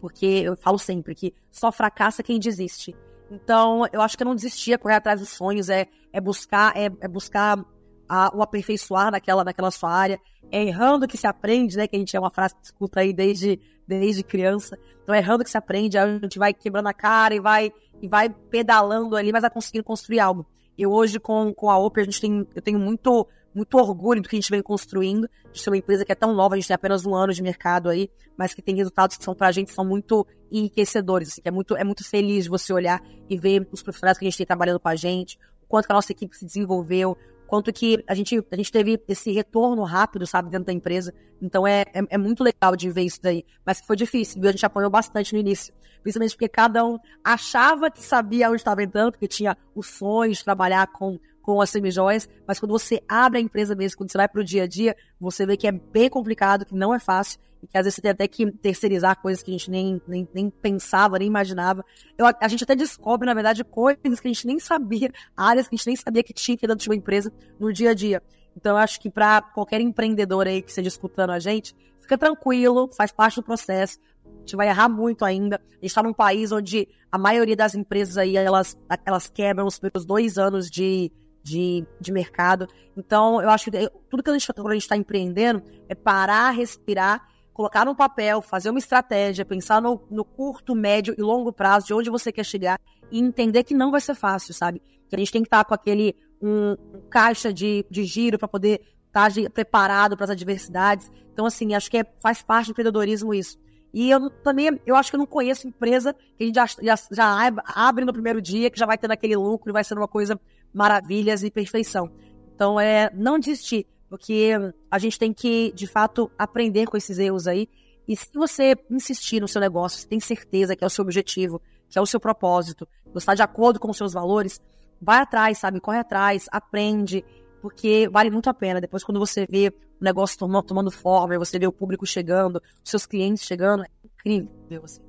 [0.00, 2.94] porque eu falo sempre que só fracassa quem desiste.
[3.30, 6.76] Então, eu acho que eu não desistia, é correr atrás dos sonhos, é, é buscar,
[6.76, 7.64] é, é buscar
[8.08, 10.20] a, o aperfeiçoar naquela, naquela sua área.
[10.50, 11.86] É errando que se aprende, né?
[11.86, 14.78] Que a gente é uma frase que escuta aí desde, desde criança.
[15.02, 18.08] Então, é errando que se aprende, a gente vai quebrando a cara e vai, e
[18.08, 20.46] vai pedalando ali, mas vai conseguindo construir algo.
[20.78, 24.28] Eu hoje, com, com a Oper, a gente tem, eu tenho muito, muito orgulho do
[24.28, 26.68] que a gente vem construindo, de ser uma empresa que é tão nova, a gente
[26.68, 29.72] tem apenas um ano de mercado aí, mas que tem resultados que são pra gente
[29.72, 34.18] são muito enriquecedores, assim, é muito, é muito feliz você olhar e ver os profissionais
[34.18, 36.44] que a gente tem trabalhando com a gente, o quanto que a nossa equipe se
[36.44, 41.14] desenvolveu, quanto que a gente, a gente teve esse retorno rápido, sabe, dentro da empresa.
[41.40, 43.44] Então é, é, é, muito legal de ver isso daí.
[43.64, 44.48] Mas foi difícil, viu?
[44.48, 45.72] A gente apoiou bastante no início.
[46.02, 50.42] Principalmente porque cada um achava que sabia onde estava entrando, porque tinha o sonho de
[50.42, 54.28] trabalhar com com as semijoias, mas quando você abre a empresa mesmo, quando você vai
[54.28, 57.38] para o dia a dia, você vê que é bem complicado, que não é fácil,
[57.62, 60.28] e que às vezes você tem até que terceirizar coisas que a gente nem, nem,
[60.32, 61.84] nem pensava, nem imaginava.
[62.16, 65.74] Eu, a gente até descobre, na verdade, coisas que a gente nem sabia, áreas que
[65.74, 68.22] a gente nem sabia que tinha dentro de uma empresa no dia a dia.
[68.56, 72.88] Então, eu acho que para qualquer empreendedor aí que esteja escutando a gente, fica tranquilo,
[72.96, 73.98] faz parte do processo.
[74.24, 75.56] A gente vai errar muito ainda.
[75.56, 79.78] A gente está num país onde a maioria das empresas aí, elas, elas quebram os
[79.78, 82.66] primeiros dois anos de, de, de mercado.
[82.96, 87.28] Então, eu acho que tudo que a gente, a gente está empreendendo é parar, respirar,
[87.56, 91.94] colocar no papel, fazer uma estratégia, pensar no, no, curto, médio e longo prazo de
[91.94, 92.78] onde você quer chegar
[93.10, 94.82] e entender que não vai ser fácil, sabe?
[95.08, 98.38] Que a gente tem que estar tá com aquele um, um, caixa de, de giro
[98.38, 101.10] para poder estar tá preparado para as adversidades.
[101.32, 103.58] Então, assim, acho que é, faz parte do empreendedorismo isso.
[103.90, 106.94] E eu também, eu acho que eu não conheço empresa que a gente já, já,
[107.10, 110.06] já abre no primeiro dia, que já vai tendo aquele lucro e vai ser uma
[110.06, 110.38] coisa
[110.74, 112.12] maravilhas e perfeição.
[112.54, 113.86] Então, é não desistir.
[114.08, 114.52] Porque
[114.90, 117.68] a gente tem que, de fato, aprender com esses erros aí.
[118.06, 121.60] E se você insistir no seu negócio, você tem certeza que é o seu objetivo,
[121.88, 124.60] que é o seu propósito, você está de acordo com os seus valores,
[125.00, 125.80] vai atrás, sabe?
[125.80, 127.24] Corre atrás, aprende,
[127.60, 128.80] porque vale muito a pena.
[128.80, 132.90] Depois, quando você vê o negócio tomando, tomando forma, você vê o público chegando, os
[132.90, 135.00] seus clientes chegando, é incrível ver você.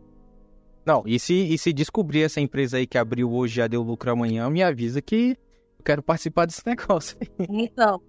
[0.86, 4.10] Não, e se, e se descobrir essa empresa aí que abriu hoje já deu lucro
[4.10, 5.38] amanhã, me avisa que
[5.78, 7.18] eu quero participar desse negócio.
[7.50, 8.02] Então,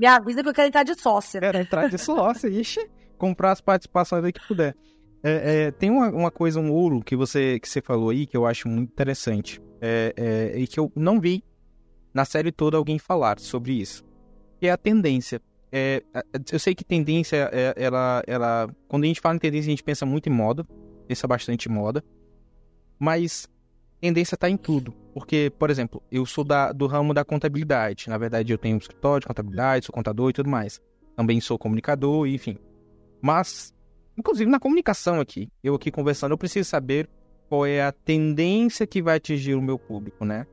[0.00, 1.40] me avisa que eu quero entrar de sócia.
[1.40, 2.80] Quero entrar de sócia, ixi,
[3.18, 4.74] comprar as participações aí que puder.
[5.22, 8.34] É, é, tem uma, uma, coisa, um ouro que você, que você falou aí que
[8.34, 11.44] eu acho muito interessante é, é, e que eu não vi
[12.14, 14.02] na série toda alguém falar sobre isso,
[14.58, 15.42] que é a tendência.
[15.70, 16.02] É,
[16.50, 19.84] eu sei que tendência, é, ela, ela, quando a gente fala em tendência, a gente
[19.84, 20.66] pensa muito em moda,
[21.06, 22.02] pensa bastante em moda,
[22.98, 23.46] mas
[24.00, 24.94] tendência está em tudo.
[25.12, 28.08] Porque, por exemplo, eu sou da, do ramo da contabilidade.
[28.08, 30.80] Na verdade, eu tenho um escritório de contabilidade, sou contador e tudo mais.
[31.16, 32.56] Também sou comunicador, enfim.
[33.20, 33.74] Mas,
[34.16, 37.08] inclusive na comunicação aqui, eu aqui conversando, eu preciso saber
[37.48, 40.46] qual é a tendência que vai atingir o meu público, né?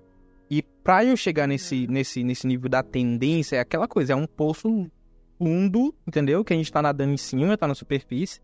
[0.50, 4.26] E para eu chegar nesse, nesse, nesse nível da tendência, é aquela coisa, é um
[4.26, 4.89] poço
[5.38, 6.43] fundo, entendeu?
[6.43, 8.41] Que a gente tá nadando em cima, tá na superfície,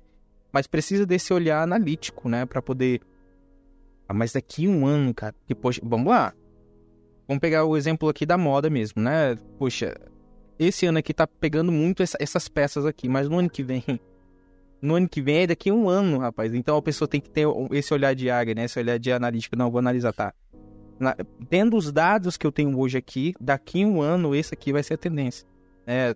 [0.52, 2.45] mas precisa desse olhar analítico, né?
[2.45, 3.02] Para poder.
[4.07, 6.33] Ah, mas daqui um ano, cara, que, poxa, vamos lá.
[7.27, 9.35] Vamos pegar o exemplo aqui da moda mesmo, né?
[9.57, 9.95] Poxa,
[10.59, 13.83] esse ano aqui tá pegando muito essa, essas peças aqui, mas no ano que vem
[14.81, 16.53] no ano que vem é daqui a um ano, rapaz.
[16.53, 18.65] Então a pessoa tem que ter esse olhar de águia, né?
[18.65, 19.55] Esse olhar de analítica.
[19.55, 20.33] Não, vou analisar, tá?
[20.99, 21.15] Na,
[21.49, 24.83] tendo os dados que eu tenho hoje aqui, daqui a um ano, esse aqui vai
[24.83, 25.47] ser a tendência.
[25.87, 26.13] É,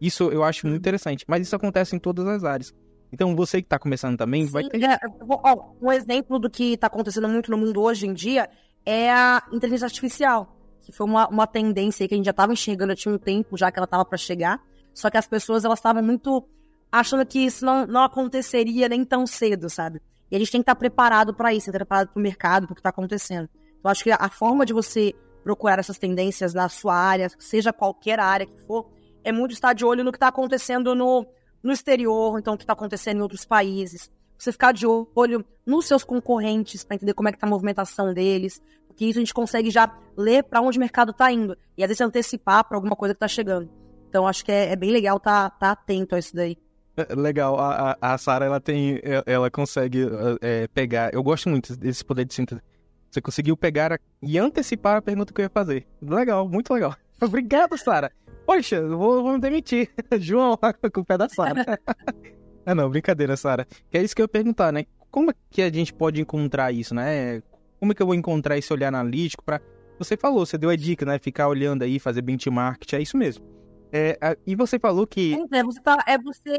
[0.00, 1.26] isso eu acho muito interessante.
[1.28, 2.74] Mas isso acontece em todas as áreas.
[3.12, 4.82] Então você que está começando também Sim, vai ter.
[4.82, 8.48] É, ó, um exemplo do que está acontecendo muito no mundo hoje em dia
[8.84, 10.56] é a inteligência artificial.
[10.80, 13.70] Que foi uma, uma tendência que a gente já estava enxergando, tinha um tempo já
[13.70, 14.60] que ela estava para chegar.
[14.94, 16.48] Só que as pessoas elas estavam muito
[16.90, 20.00] achando que isso não, não aconteceria nem tão cedo, sabe?
[20.30, 22.72] E a gente tem que estar preparado para isso, estar preparado para o mercado, para
[22.72, 23.48] o que está acontecendo.
[23.78, 25.14] Então, acho que a forma de você
[25.44, 28.90] procurar essas tendências na sua área, seja qualquer área que for,
[29.22, 31.26] é muito estar de olho no que está acontecendo no,
[31.66, 34.10] no exterior, então o que está acontecendo em outros países.
[34.38, 38.14] Você ficar de olho nos seus concorrentes para entender como é que está a movimentação
[38.14, 41.82] deles, porque isso a gente consegue já ler para onde o mercado está indo e
[41.82, 43.68] às vezes antecipar para alguma coisa que está chegando.
[44.08, 46.56] Então acho que é, é bem legal estar tá, tá atento a isso daí.
[46.96, 50.06] É, legal, a, a, a Sara ela tem, ela consegue
[50.40, 51.12] é, pegar.
[51.12, 52.62] Eu gosto muito desse poder de síntese.
[53.10, 55.86] Você conseguiu pegar e antecipar a pergunta que eu ia fazer.
[56.00, 56.94] Legal, muito legal.
[57.20, 58.12] Obrigado, Sara.
[58.46, 59.90] Poxa, vou, vou me demitir.
[60.20, 60.56] João,
[60.92, 61.64] com o pé da Sara.
[62.64, 63.66] ah, não, brincadeira, Sara.
[63.90, 64.86] Que é isso que eu ia perguntar, né?
[65.10, 67.42] Como é que a gente pode encontrar isso, né?
[67.80, 69.60] Como é que eu vou encontrar esse olhar analítico para
[69.98, 71.18] Você falou, você deu a dica, né?
[71.18, 73.44] Ficar olhando aí, fazer benchmark, é isso mesmo.
[73.92, 75.34] É, e você falou que.
[75.52, 76.58] É, você, tá, é você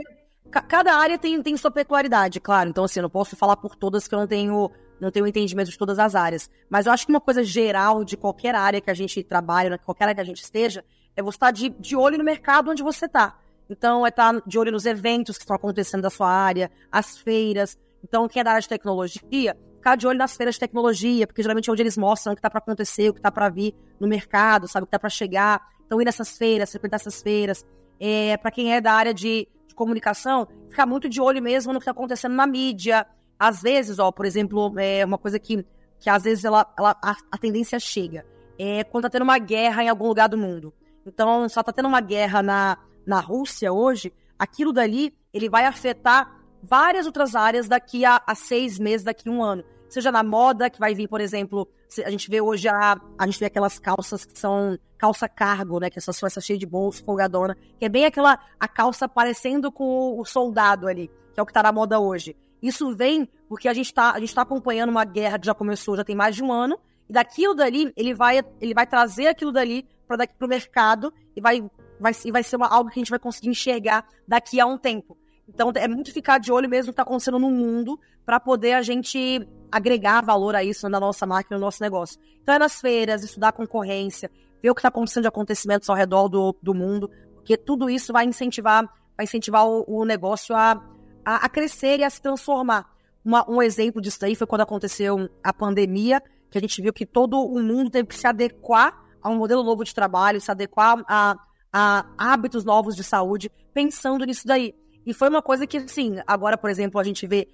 [0.49, 2.69] Cada área tem, tem sua peculiaridade, claro.
[2.69, 5.69] Então, assim, eu não posso falar por todas que eu não tenho, não tenho entendimento
[5.69, 6.49] de todas as áreas.
[6.69, 10.05] Mas eu acho que uma coisa geral de qualquer área que a gente trabalha, qualquer
[10.05, 10.83] área que a gente esteja,
[11.15, 13.37] é você estar de, de olho no mercado onde você está.
[13.69, 17.77] Então, é estar de olho nos eventos que estão acontecendo da sua área, as feiras.
[18.03, 21.41] Então, quem é da área de tecnologia, ficar de olho nas feiras de tecnologia, porque
[21.41, 23.75] geralmente é onde eles mostram o que está para acontecer, o que está para vir
[23.99, 25.61] no mercado, sabe, o que está para chegar.
[25.85, 27.65] Então, ir nessas feiras, frequentar essas feiras.
[27.99, 31.83] É, para quem é da área de comunicação, ficar muito de olho mesmo no que
[31.83, 33.05] está acontecendo na mídia.
[33.39, 35.65] Às vezes, ó, por exemplo, é uma coisa que,
[35.99, 38.25] que às vezes ela, ela a, a, tendência chega.
[38.57, 40.73] É quando tá tendo uma guerra em algum lugar do mundo.
[41.05, 46.35] Então, só tá tendo uma guerra na, na Rússia hoje, aquilo dali, ele vai afetar
[46.61, 49.63] várias outras áreas daqui a, a seis meses, daqui a um ano.
[49.87, 51.67] Seja na moda, que vai vir, por exemplo,
[52.03, 55.89] a gente vê hoje a, a gente vê aquelas calças que são calça cargo, né?
[55.89, 57.55] Que é essa essa cheia de bolso, folgadona.
[57.79, 61.53] Que é bem aquela a calça parecendo com o soldado ali, que é o que
[61.53, 62.35] tá na moda hoje.
[62.61, 65.95] Isso vem porque a gente tá, a gente tá acompanhando uma guerra que já começou,
[65.95, 66.77] já tem mais de um ano,
[67.09, 71.41] e daquilo dali, ele vai, ele vai trazer aquilo dali para daqui pro mercado e
[71.41, 71.61] vai,
[71.99, 75.17] vai, vai ser uma, algo que a gente vai conseguir enxergar daqui a um tempo.
[75.47, 78.73] Então é muito ficar de olho mesmo no que está acontecendo no mundo para poder
[78.73, 82.19] a gente agregar valor a isso na nossa máquina, no nosso negócio.
[82.41, 84.29] Então é nas feiras, estudar concorrência,
[84.61, 88.11] ver o que está acontecendo de acontecimentos ao redor do, do mundo, porque tudo isso
[88.11, 88.83] vai incentivar,
[89.15, 90.83] vai incentivar o, o negócio a,
[91.27, 92.89] a, a, crescer e a se transformar.
[93.23, 97.05] Uma, um exemplo disso aí foi quando aconteceu a pandemia, que a gente viu que
[97.05, 101.03] todo o mundo teve que se adequar a um modelo novo de trabalho, se adequar
[101.05, 101.35] a,
[101.73, 104.73] a hábitos novos de saúde, pensando nisso daí.
[105.05, 107.49] E foi uma coisa que, assim, agora, por exemplo, a gente vê.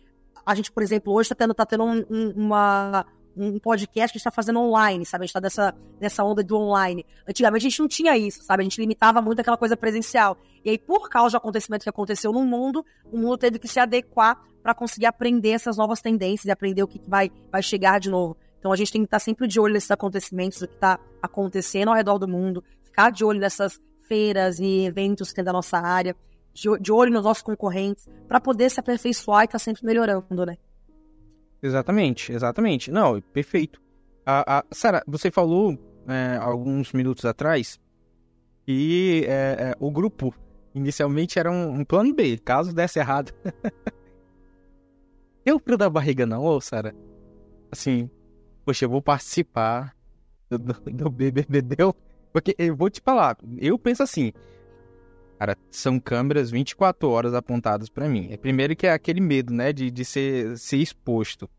[0.46, 4.18] A gente, por exemplo, hoje está tendo, tá tendo um, um, uma, um podcast que
[4.18, 5.24] a gente tá fazendo online, sabe?
[5.24, 7.06] A gente tá nessa, nessa onda do online.
[7.28, 8.62] Antigamente a gente não tinha isso, sabe?
[8.62, 10.38] A gente limitava muito aquela coisa presencial.
[10.64, 13.80] E aí, por causa do acontecimento que aconteceu no mundo, o mundo teve que se
[13.80, 18.10] adequar para conseguir aprender essas novas tendências e aprender o que vai, vai chegar de
[18.10, 18.38] novo.
[18.60, 21.90] Então a gente tem que estar sempre de olho nesses acontecimentos, o que está acontecendo
[21.90, 23.78] ao redor do mundo, ficar de olho nessas
[24.08, 26.16] feiras e eventos que tem da nossa área,
[26.54, 30.46] de, de olho nos nossos concorrentes, para poder se aperfeiçoar e estar tá sempre melhorando,
[30.46, 30.56] né?
[31.64, 32.91] Exatamente, exatamente.
[32.91, 33.82] Não, perfeito.
[34.26, 37.80] A, a, Sara, você falou é, alguns minutos atrás
[38.66, 40.36] que é, é, o grupo
[40.76, 43.34] inicialmente era um, um, plano B, caso desse errado.
[45.45, 46.93] Deu frio da barriga não, ô Sara?
[47.72, 48.09] Assim,
[48.66, 49.95] poxa, eu vou participar
[50.49, 51.95] do, do BBB, deu?
[52.32, 54.34] Porque eu vou te falar, eu penso assim,
[55.44, 58.30] cara, são câmeras 24 horas apontadas para mim.
[58.32, 61.50] É primeiro que é aquele medo, né, de, de ser, ser exposto.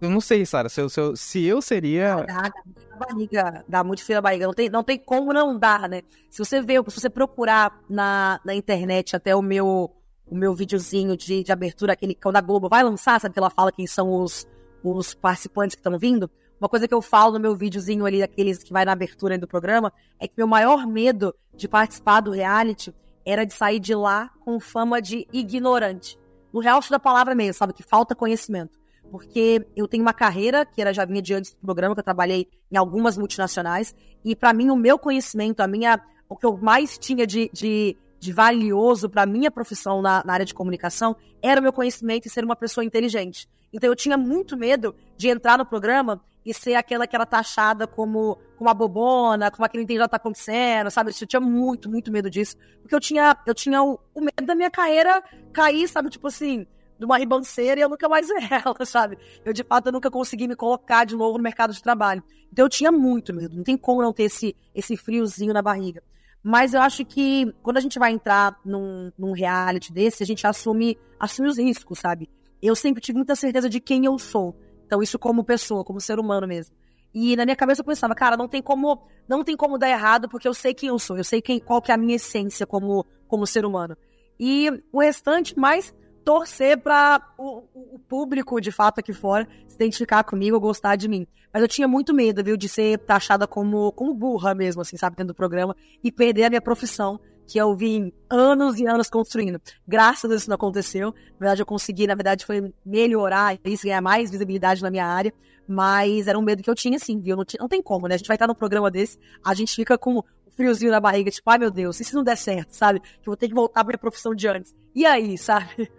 [0.00, 2.24] Eu não sei, Sara, se, se, se, eu seria.
[2.24, 3.64] Dá, dá barriga.
[3.68, 4.46] Dá muito frio na barriga.
[4.46, 6.02] Não tem, não tem como não dar, né?
[6.30, 9.94] Se você vê, se você procurar na, na internet até o meu
[10.30, 13.48] o meu videozinho de, de abertura, aquele quando a Globo vai lançar, sabe que ela
[13.48, 14.46] fala quem são os,
[14.84, 16.30] os participantes que estão vindo.
[16.60, 19.46] Uma coisa que eu falo no meu videozinho ali, daqueles que vai na abertura do
[19.46, 22.92] programa, é que meu maior medo de participar do reality
[23.24, 26.18] era de sair de lá com fama de ignorante.
[26.52, 27.72] No real da palavra mesmo, sabe?
[27.72, 28.78] Que falta conhecimento.
[29.10, 32.04] Porque eu tenho uma carreira, que era já vinha de antes do programa, que eu
[32.04, 33.94] trabalhei em algumas multinacionais,
[34.24, 37.96] e para mim o meu conhecimento, a minha, o que eu mais tinha de, de
[38.20, 42.30] de valioso para minha profissão na, na, área de comunicação era o meu conhecimento e
[42.30, 43.48] ser uma pessoa inteligente.
[43.72, 47.86] Então eu tinha muito medo de entrar no programa e ser aquela que era taxada
[47.86, 51.10] como, como uma bobona, como aquele que não entende o que tá acontecendo, sabe?
[51.20, 52.56] Eu tinha muito, muito medo disso.
[52.80, 55.22] Porque eu tinha, eu tinha o, o medo da minha carreira
[55.52, 56.10] cair, sabe?
[56.10, 56.66] Tipo assim,
[56.98, 59.18] de uma ribanceira e eu nunca mais ver ela, sabe?
[59.44, 62.22] Eu, de fato, eu nunca consegui me colocar de novo no mercado de trabalho.
[62.52, 63.56] Então eu tinha muito medo.
[63.56, 66.02] Não tem como não ter esse, esse friozinho na barriga.
[66.42, 70.46] Mas eu acho que quando a gente vai entrar num, num reality desse, a gente
[70.46, 72.28] assume, assume os riscos, sabe?
[72.60, 74.56] Eu sempre tive muita certeza de quem eu sou.
[74.88, 76.74] Então, isso como pessoa, como ser humano mesmo.
[77.12, 80.30] E na minha cabeça eu pensava, cara, não tem como, não tem como dar errado,
[80.30, 82.66] porque eu sei quem eu sou, eu sei quem, qual que é a minha essência
[82.66, 83.94] como, como ser humano.
[84.40, 90.24] E o restante, mais torcer para o, o, público, de fato, aqui fora, se identificar
[90.24, 91.26] comigo, gostar de mim.
[91.52, 95.16] Mas eu tinha muito medo, viu, de ser taxada como, como burra mesmo, assim, sabe,
[95.16, 99.58] dentro do programa, e perder a minha profissão, que eu vim anos e anos construindo.
[99.86, 101.14] Graças a Deus isso não aconteceu.
[101.32, 105.32] Na verdade, eu consegui, na verdade, foi melhorar isso, ganhar mais visibilidade na minha área.
[105.66, 107.36] Mas era um medo que eu tinha, assim, viu?
[107.36, 108.14] Não, não tem como, né?
[108.14, 111.48] A gente vai estar num programa desse, a gente fica com friozinho na barriga, tipo,
[111.48, 113.00] ai meu Deus, e se não der certo, sabe?
[113.00, 114.74] Que eu vou ter que voltar pra minha profissão de antes.
[114.94, 115.90] E aí, sabe?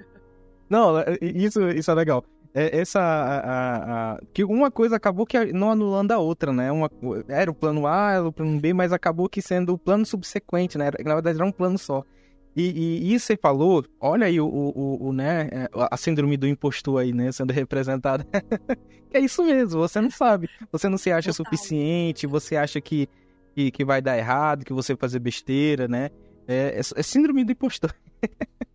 [0.70, 2.24] Não, é, isso, isso é legal.
[2.54, 3.00] É, essa.
[3.00, 6.72] A, a, a, que uma coisa acabou que não anulando a outra, né?
[6.72, 6.89] Uma,
[7.28, 10.78] era o plano A, era o plano B, mas acabou que sendo o plano subsequente,
[10.78, 10.89] né?
[11.06, 12.04] Na verdade, era um plano só.
[12.56, 16.47] E, e isso você falou, olha aí o, o, o, né, é, a síndrome do
[16.47, 18.26] impostor aí, né, sendo representada.
[19.14, 20.50] é isso mesmo, você não sabe.
[20.72, 23.08] Você não se acha suficiente, você acha que,
[23.56, 26.10] que, que vai dar errado, que você vai fazer besteira, né?
[26.47, 27.93] É, é, é síndrome do impostor.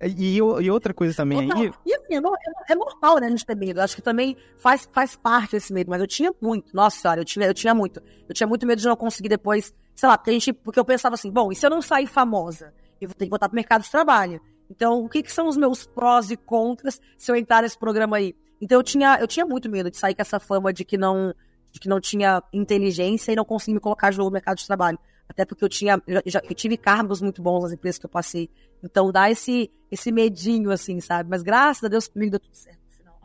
[0.00, 1.72] E, e, outra coisa também aí.
[1.84, 3.80] E assim, é, é, normal, né, a gente ter medo.
[3.80, 6.74] Acho que também faz, faz parte desse medo, mas eu tinha muito.
[6.74, 8.00] Nossa senhora, eu tinha, eu tinha muito.
[8.28, 10.52] Eu tinha muito medo de não conseguir depois, sei lá, porque a gente.
[10.52, 12.72] Porque eu pensava assim, bom, e se eu não sair famosa?
[13.00, 14.40] Eu vou ter que voltar pro mercado de trabalho.
[14.70, 18.18] Então, o que, que são os meus prós e contras se eu entrar nesse programa
[18.18, 18.34] aí?
[18.60, 21.32] Então eu tinha, eu tinha muito medo de sair com essa fama de que não,
[21.70, 24.66] de que não tinha inteligência e não conseguir me colocar de novo no mercado de
[24.66, 24.98] trabalho.
[25.28, 28.10] Até porque eu tinha, eu, já, eu tive cargos muito bons nas empresas que eu
[28.10, 28.48] passei.
[28.82, 31.28] Então dá esse, esse medinho, assim, sabe?
[31.28, 32.78] Mas graças a Deus comigo deu tudo certo.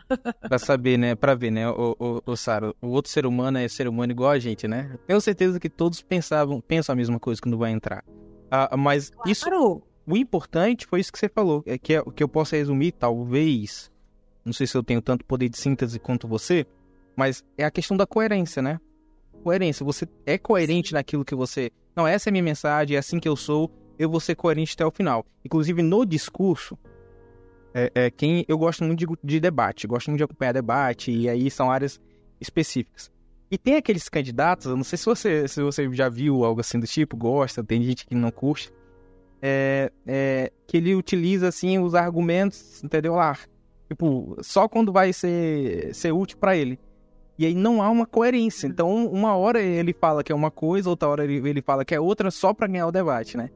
[0.47, 1.15] pra saber, né?
[1.15, 4.31] Pra ver, né, o, o, o Sara, o outro ser humano é ser humano igual
[4.31, 4.97] a gente, né?
[5.07, 8.03] Tenho certeza que todos pensavam, pensam a mesma coisa quando vai entrar.
[8.51, 9.29] Ah, mas claro.
[9.31, 9.81] isso.
[10.05, 13.89] O importante foi isso que você falou, é que, é, que eu possa resumir, talvez.
[14.43, 16.65] Não sei se eu tenho tanto poder de síntese quanto você,
[17.15, 18.81] mas é a questão da coerência, né?
[19.43, 19.85] Coerência.
[19.85, 21.71] Você é coerente naquilo que você.
[21.95, 24.85] Não, essa é minha mensagem, é assim que eu sou eu vou ser coerente até
[24.85, 25.25] o final.
[25.43, 26.77] Inclusive, no discurso,
[27.73, 31.29] é, é, quem eu gosto muito de, de, debate, gosto muito de acompanhar debate, e
[31.29, 31.99] aí são áreas
[32.39, 33.11] específicas.
[33.49, 36.79] E tem aqueles candidatos, eu não sei se você, se você já viu algo assim
[36.79, 38.71] do tipo, gosta, tem gente que não curte,
[39.41, 43.13] é, é, que ele utiliza assim os argumentos, entendeu?
[43.13, 43.37] Lá,
[43.87, 46.79] tipo, só quando vai ser, ser útil para ele.
[47.37, 48.67] E aí não há uma coerência.
[48.67, 51.95] Então, uma hora ele fala que é uma coisa, outra hora ele, ele fala que
[51.95, 53.49] é outra, só para ganhar o debate, né?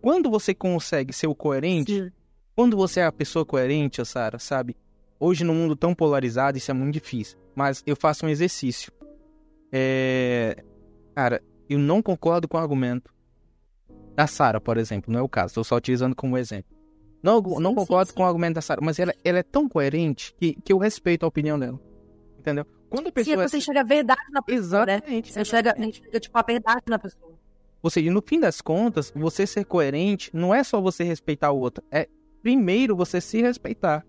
[0.00, 2.12] Quando você consegue ser o coerente, Sim.
[2.54, 4.76] quando você é a pessoa coerente, Sara, sabe?
[5.18, 7.38] Hoje, no mundo tão polarizado, isso é muito difícil.
[7.56, 8.92] mas eu faço um exercício.
[9.72, 10.62] É...
[11.14, 13.12] Cara, eu não concordo com o argumento
[14.14, 16.76] da Sara, por exemplo, não é o caso, estou só utilizando como exemplo.
[17.22, 18.16] Não, sim, não concordo sim, sim.
[18.16, 21.24] com o argumento da Sara, mas ela, ela é tão coerente que, que eu respeito
[21.24, 21.80] a opinião dela.
[22.38, 22.64] Entendeu?
[22.88, 23.36] Quando a pessoa.
[23.36, 24.84] Sim, é você enxerga a verdade na pessoa.
[24.84, 25.26] Exatamente.
[25.28, 25.32] Né?
[25.32, 27.32] Você enxerga, enxerga, tipo, a verdade na pessoa.
[27.82, 31.60] Ou seja, no fim das contas, você ser coerente não é só você respeitar o
[31.60, 32.08] outro, é
[32.42, 34.04] primeiro você se respeitar.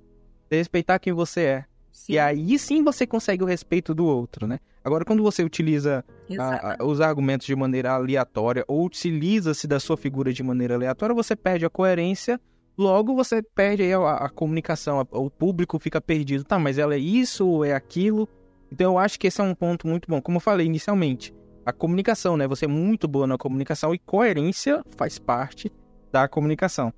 [0.50, 1.66] Respeitar quem você é.
[1.92, 2.14] Sim.
[2.14, 4.60] E aí sim você consegue o respeito do outro, né?
[4.84, 6.04] Agora, quando você utiliza
[6.40, 11.14] a, a, os argumentos de maneira aleatória ou utiliza-se da sua figura de maneira aleatória,
[11.14, 12.40] você perde a coerência,
[12.78, 16.44] logo você perde aí a, a comunicação, o público fica perdido.
[16.44, 18.28] Tá, mas ela é isso ou é aquilo?
[18.72, 20.22] Então eu acho que esse é um ponto muito bom.
[20.22, 21.34] Como eu falei inicialmente,
[21.66, 22.48] a comunicação, né?
[22.48, 25.72] Você é muito boa na comunicação e coerência faz parte
[26.12, 26.94] da comunicação.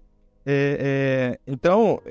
[0.45, 2.01] É, é, então,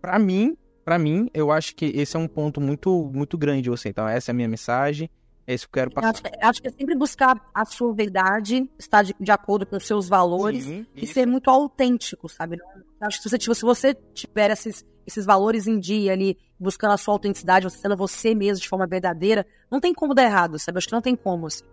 [0.00, 3.88] para mim, para mim, eu acho que esse é um ponto muito, muito grande, você.
[3.88, 5.08] Então, essa é a minha mensagem.
[5.46, 6.10] É isso que eu quero passar.
[6.10, 9.86] Acho, acho, que é sempre buscar a sua verdade, estar de, de acordo com os
[9.86, 12.58] seus valores Sim, e ser muito autêntico, sabe?
[13.00, 16.96] Acho que se você, se você tiver esses, esses valores em dia ali, buscando a
[16.96, 20.78] sua autenticidade, você sendo você mesmo de forma verdadeira, não tem como dar errado, sabe?
[20.78, 21.64] Acho que não tem como, assim.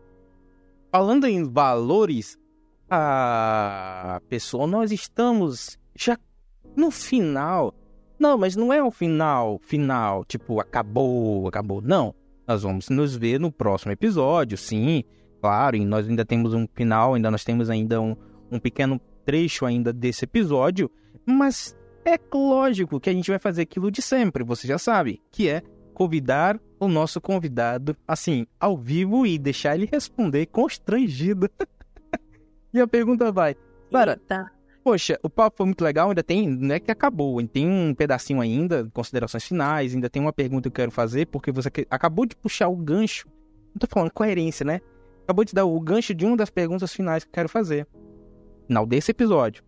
[0.92, 2.38] Falando em valores,
[2.90, 6.18] a pessoa, nós estamos já
[6.76, 7.74] no final.
[8.20, 11.82] Não, mas não é o final, final, tipo, acabou, acabou.
[11.82, 12.14] Não.
[12.48, 15.04] Nós vamos nos ver no próximo episódio, sim,
[15.40, 18.16] claro, e nós ainda temos um final, ainda nós temos ainda um,
[18.52, 20.90] um pequeno trecho ainda desse episódio,
[21.24, 25.50] mas é lógico que a gente vai fazer aquilo de sempre, você já sabe, que
[25.50, 25.62] é
[25.94, 31.50] convidar o nosso convidado, assim, ao vivo e deixar ele responder constrangido.
[32.74, 33.56] e a pergunta vai,
[33.92, 34.18] para,
[34.84, 38.40] poxa, o papo foi muito legal, ainda tem, não é que acabou, tem um pedacinho
[38.40, 42.36] ainda, considerações finais, ainda tem uma pergunta que eu quero fazer, porque você acabou de
[42.36, 43.28] puxar o gancho,
[43.74, 44.80] não tô falando coerência, né?
[45.24, 47.86] Acabou de dar o gancho de uma das perguntas finais que eu quero fazer.
[48.68, 49.64] Final desse episódio.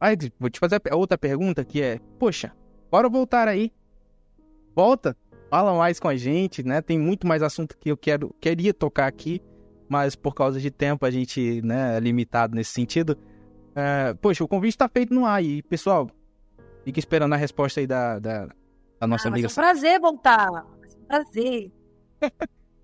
[0.00, 2.52] Aí, vou te fazer outra pergunta que é, poxa,
[2.90, 3.72] bora voltar aí.
[4.74, 5.16] Volta,
[5.50, 6.82] fala mais com a gente, né?
[6.82, 9.40] Tem muito mais assunto que eu quero, queria tocar aqui,
[9.88, 13.16] mas por causa de tempo a gente, né, é limitado nesse sentido.
[13.74, 16.10] É, poxa, o convite está feito no ar e, pessoal,
[16.84, 18.48] fica esperando a resposta aí da, da,
[19.00, 19.48] da nossa ah, amiga.
[19.48, 20.50] Ser um prazer voltar.
[20.50, 21.72] Um prazer.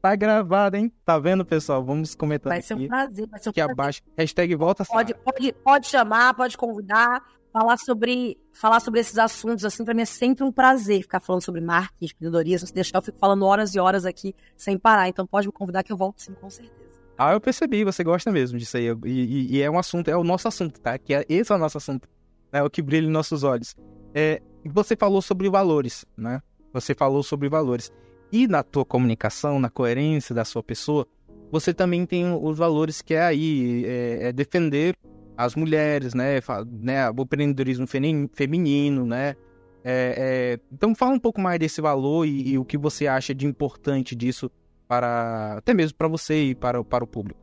[0.02, 0.92] Tá gravado, hein?
[1.04, 1.82] Tá vendo, pessoal?
[1.84, 3.72] Vamos comentar Vai ser um prazer, vai ser um aqui prazer.
[3.72, 4.02] abaixo.
[4.18, 7.22] Hashtag volta pode, pode, pode chamar, pode convidar.
[7.52, 11.42] Falar sobre, falar sobre esses assuntos, assim, pra mim é sempre um prazer ficar falando
[11.42, 12.66] sobre marketing, empreendedorismo.
[12.66, 15.06] Se deixar, eu fico falando horas e horas aqui sem parar.
[15.08, 16.98] Então pode me convidar que eu volto sim, com certeza.
[17.16, 18.86] Ah, eu percebi, você gosta mesmo disso aí.
[18.86, 20.96] E, e, e é um assunto, é o nosso assunto, tá?
[20.96, 22.08] Que é, esse é o nosso assunto.
[22.50, 23.76] É o que brilha em nossos olhos.
[24.14, 26.40] É, você falou sobre valores, né?
[26.72, 27.92] Você falou sobre valores.
[28.32, 31.06] E na tua comunicação, na coerência da sua pessoa,
[31.50, 34.96] você também tem os valores que é aí, é, é defender
[35.36, 36.40] as mulheres, né?
[36.66, 39.36] né o empreendedorismo feminino, né?
[39.84, 40.14] É,
[40.54, 43.46] é, então fala um pouco mais desse valor e, e, o que você acha de
[43.46, 44.48] importante disso
[44.86, 47.40] para até mesmo para você e para, para o público.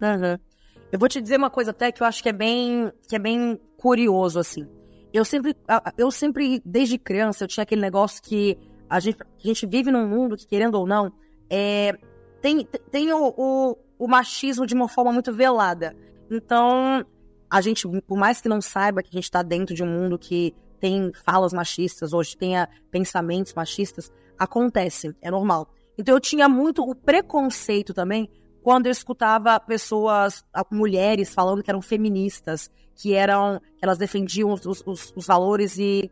[0.00, 0.38] Uhum.
[0.92, 3.18] Eu vou te dizer uma coisa até que eu acho que é bem que é
[3.18, 4.68] bem curioso assim.
[5.12, 5.56] Eu sempre
[5.96, 8.58] eu sempre desde criança eu tinha aquele negócio que
[8.92, 11.10] a gente, a gente vive num mundo que, querendo ou não,
[11.48, 11.96] é,
[12.42, 15.96] tem, tem o, o, o machismo de uma forma muito velada.
[16.30, 17.02] Então,
[17.50, 20.18] a gente, por mais que não saiba que a gente está dentro de um mundo
[20.18, 25.70] que tem falas machistas, hoje tenha pensamentos machistas, acontece, é normal.
[25.96, 28.28] Então eu tinha muito o preconceito também
[28.62, 35.12] quando eu escutava pessoas, mulheres falando que eram feministas, que eram, elas defendiam os, os,
[35.16, 36.10] os valores e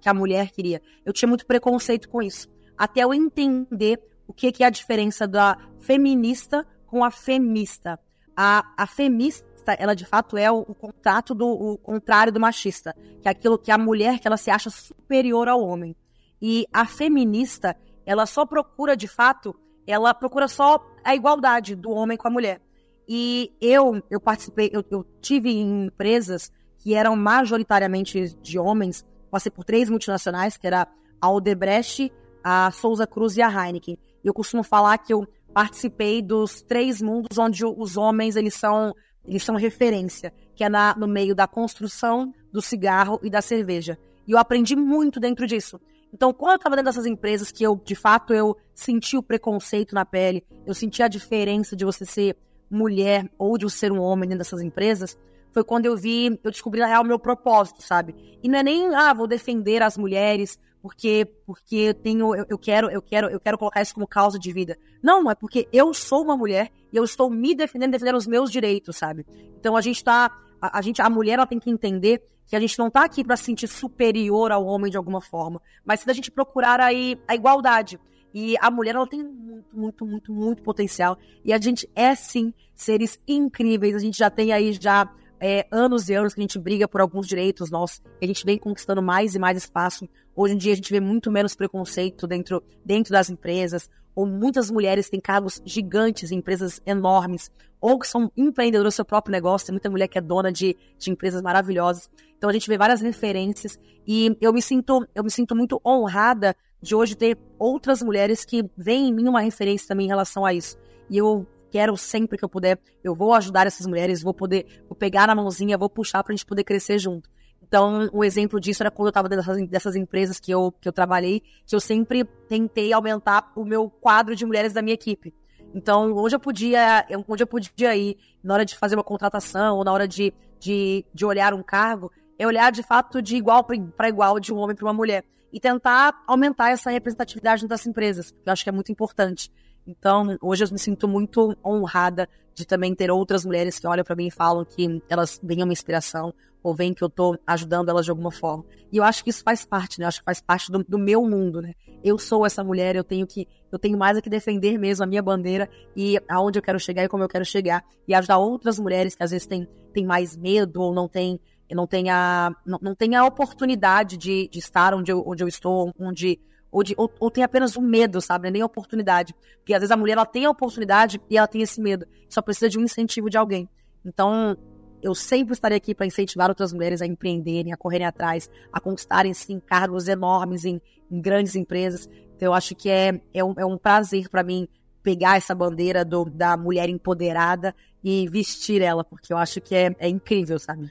[0.00, 0.80] que a mulher queria.
[1.04, 2.48] Eu tinha muito preconceito com isso.
[2.76, 7.98] Até eu entender o que, que é a diferença da feminista com a femista.
[8.36, 13.28] A, a femista, ela de fato é o, o do o contrário do machista, que
[13.28, 15.94] é aquilo que a mulher que ela se acha superior ao homem.
[16.40, 19.54] E a feminista, ela só procura de fato,
[19.86, 22.60] ela procura só a igualdade do homem com a mulher.
[23.08, 29.50] E eu, eu participei, eu, eu tive em empresas que eram majoritariamente de homens, passei
[29.50, 30.86] por três multinacionais, que era
[31.20, 32.12] a Odebrecht,
[32.44, 33.98] a Souza Cruz e a Heineken.
[34.22, 38.94] E eu costumo falar que eu participei dos três mundos onde os homens eles são
[39.24, 43.96] eles são referência, que é na, no meio da construção, do cigarro e da cerveja.
[44.26, 45.80] E eu aprendi muito dentro disso.
[46.12, 49.94] Então, quando eu estava dentro dessas empresas que eu, de fato, eu senti o preconceito
[49.94, 52.36] na pele, eu senti a diferença de você ser
[52.68, 55.16] mulher ou de você ser um homem dentro dessas empresas,
[55.52, 58.14] foi quando eu vi, eu descobri na real meu propósito, sabe?
[58.42, 62.58] E não é nem, ah, vou defender as mulheres porque porque eu tenho eu, eu,
[62.58, 64.76] quero eu quero eu quero colocar isso como causa de vida.
[65.00, 68.50] Não, é porque eu sou uma mulher e eu estou me defendendo, defendendo os meus
[68.50, 69.24] direitos, sabe?
[69.58, 72.60] Então a gente tá a, a gente a mulher ela tem que entender que a
[72.60, 76.10] gente não tá aqui para se sentir superior ao homem de alguma forma, mas se
[76.10, 77.98] a gente procurar aí a igualdade.
[78.34, 81.18] E a mulher, ela tem muito, muito, muito, muito potencial.
[81.44, 83.94] E a gente é, sim, seres incríveis.
[83.94, 85.06] A gente já tem aí já
[85.42, 88.46] é, anos e anos que a gente briga por alguns direitos nossos, que a gente
[88.46, 90.08] vem conquistando mais e mais espaço.
[90.36, 94.70] Hoje em dia a gente vê muito menos preconceito dentro, dentro das empresas, ou muitas
[94.70, 99.66] mulheres têm cargos gigantes em empresas enormes, ou que são empreendedoras do seu próprio negócio,
[99.66, 102.08] tem muita mulher que é dona de, de empresas maravilhosas.
[102.38, 103.76] Então a gente vê várias referências
[104.06, 108.64] e eu me sinto, eu me sinto muito honrada de hoje ter outras mulheres que
[108.76, 110.78] veem em mim uma referência também em relação a isso.
[111.10, 114.94] E eu quero sempre que eu puder, eu vou ajudar essas mulheres, vou poder vou
[114.94, 117.30] pegar na mãozinha, vou puxar pra gente poder crescer junto.
[117.62, 120.86] Então, um exemplo disso era quando eu estava dentro dessas, dessas, empresas que eu, que
[120.86, 125.32] eu trabalhei, que eu sempre tentei aumentar o meu quadro de mulheres da minha equipe.
[125.74, 129.84] Então, onde eu podia, onde eu podia ir, na hora de fazer uma contratação, ou
[129.84, 134.08] na hora de, de, de olhar um cargo, é olhar de fato de igual para
[134.08, 135.24] igual de um homem para uma mulher.
[135.50, 139.50] E tentar aumentar essa representatividade das empresas, que eu acho que é muito importante.
[139.86, 144.14] Então, hoje eu me sinto muito honrada de também ter outras mulheres que olham para
[144.14, 148.04] mim e falam que elas veem uma inspiração ou veem que eu tô ajudando elas
[148.04, 148.64] de alguma forma.
[148.92, 150.04] E eu acho que isso faz parte, né?
[150.04, 151.72] Eu acho que faz parte do, do, meu mundo, né?
[152.04, 155.06] Eu sou essa mulher, eu tenho que eu tenho mais a que defender mesmo a
[155.06, 158.78] minha bandeira e aonde eu quero chegar e como eu quero chegar e ajudar outras
[158.78, 162.78] mulheres que às vezes têm, têm mais medo ou não têm não tem a, não,
[162.82, 166.38] não tem a oportunidade de, de estar onde eu, onde eu estou, onde
[166.72, 168.50] ou, de, ou, ou, tem apenas o medo, sabe?
[168.50, 169.34] Nem a oportunidade.
[169.58, 172.06] Porque às vezes a mulher ela tem a oportunidade e ela tem esse medo.
[172.30, 173.68] Só precisa de um incentivo de alguém.
[174.04, 174.56] Então,
[175.02, 179.34] eu sempre estarei aqui para incentivar outras mulheres a empreenderem, a correrem atrás, a conquistarem
[179.34, 182.08] sim cargos enormes em, em grandes empresas.
[182.34, 184.66] Então, eu acho que é, é, um, é um prazer para mim
[185.02, 189.94] pegar essa bandeira do, da mulher empoderada e vestir ela, porque eu acho que é,
[189.98, 190.90] é incrível, sabe?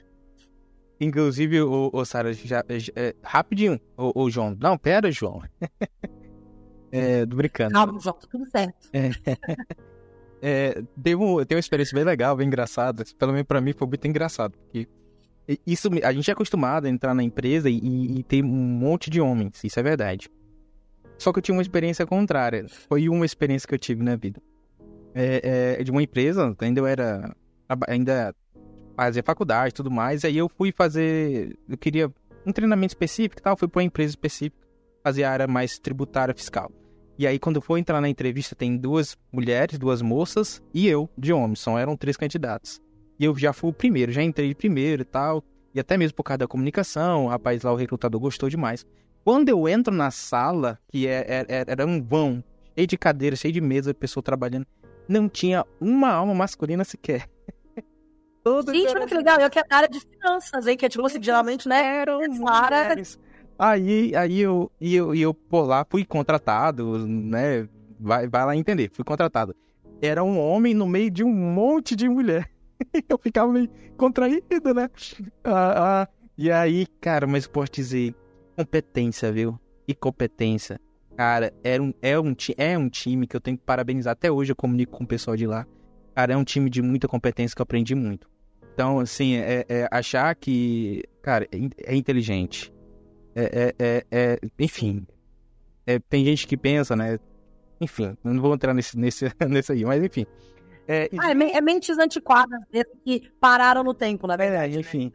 [1.02, 4.56] Inclusive, o, o Sara, já, já é, rapidinho, o, o, João.
[4.60, 5.42] Não, pera, João.
[6.92, 7.72] é, tô brincando.
[7.72, 8.88] Calma, João, tá tudo certo.
[8.92, 9.10] É,
[10.40, 13.02] é, teve, um, teve uma experiência bem legal, bem engraçada.
[13.18, 14.56] Pelo menos pra mim foi muito engraçado.
[14.56, 14.88] Porque
[15.66, 19.20] isso, a gente é acostumado a entrar na empresa e, e ter um monte de
[19.20, 20.30] homens, isso é verdade.
[21.18, 22.66] Só que eu tinha uma experiência contrária.
[22.68, 24.40] Foi uma experiência que eu tive na vida.
[25.16, 27.34] É, é, de uma empresa, ainda eu era.
[27.88, 28.32] Ainda
[28.96, 30.24] fazer faculdade e tudo mais.
[30.24, 31.56] Aí eu fui fazer.
[31.68, 32.12] Eu queria
[32.46, 33.56] um treinamento específico e tal.
[33.56, 34.66] Fui para uma empresa específica,
[35.02, 36.70] fazer a área mais tributária fiscal.
[37.18, 41.08] E aí, quando eu for entrar na entrevista, tem duas mulheres, duas moças e eu,
[41.16, 41.54] de homem.
[41.54, 42.80] Só eram três candidatos.
[43.18, 45.44] E eu já fui o primeiro, já entrei primeiro e tal.
[45.74, 48.84] E até mesmo por causa da comunicação, o rapaz lá, o recrutador, gostou demais.
[49.24, 52.42] Quando eu entro na sala, que é, é, é, era um vão,
[52.74, 54.66] cheio de cadeira, cheio de mesa, pessoa trabalhando,
[55.08, 57.28] não tinha uma alma masculina sequer.
[58.44, 59.40] Tudo Gente, olha que legal.
[59.40, 60.76] Eu que é área de finanças, hein?
[60.76, 62.00] Que é tipo assim, geralmente, né?
[62.00, 63.18] Eram mulheres.
[63.58, 67.68] Aí, aí eu, eu, eu, por lá, fui contratado, né?
[68.00, 69.54] Vai, vai lá entender, fui contratado.
[70.00, 72.50] Era um homem no meio de um monte de mulher.
[73.08, 74.90] eu ficava meio contraído, né?
[75.44, 78.14] Ah, ah, e aí, cara, mas posso dizer,
[78.56, 79.56] competência, viu?
[79.86, 80.80] E competência.
[81.16, 84.12] Cara, era um, é, um, é um time que eu tenho que parabenizar.
[84.12, 85.66] Até hoje eu comunico com o pessoal de lá.
[86.14, 88.31] Cara, é um time de muita competência que eu aprendi muito.
[88.72, 92.72] Então, assim, é, é achar que, cara, é, é inteligente.
[93.34, 95.06] É, é, é, é enfim.
[95.86, 97.18] É, tem gente que pensa, né?
[97.80, 100.26] Enfim, não vou entrar nesse, nesse, nesse aí, mas enfim.
[100.86, 102.60] É, ah, é, mentes antiquadas
[103.04, 104.76] que pararam no tempo, na verdade.
[104.76, 105.12] É, enfim.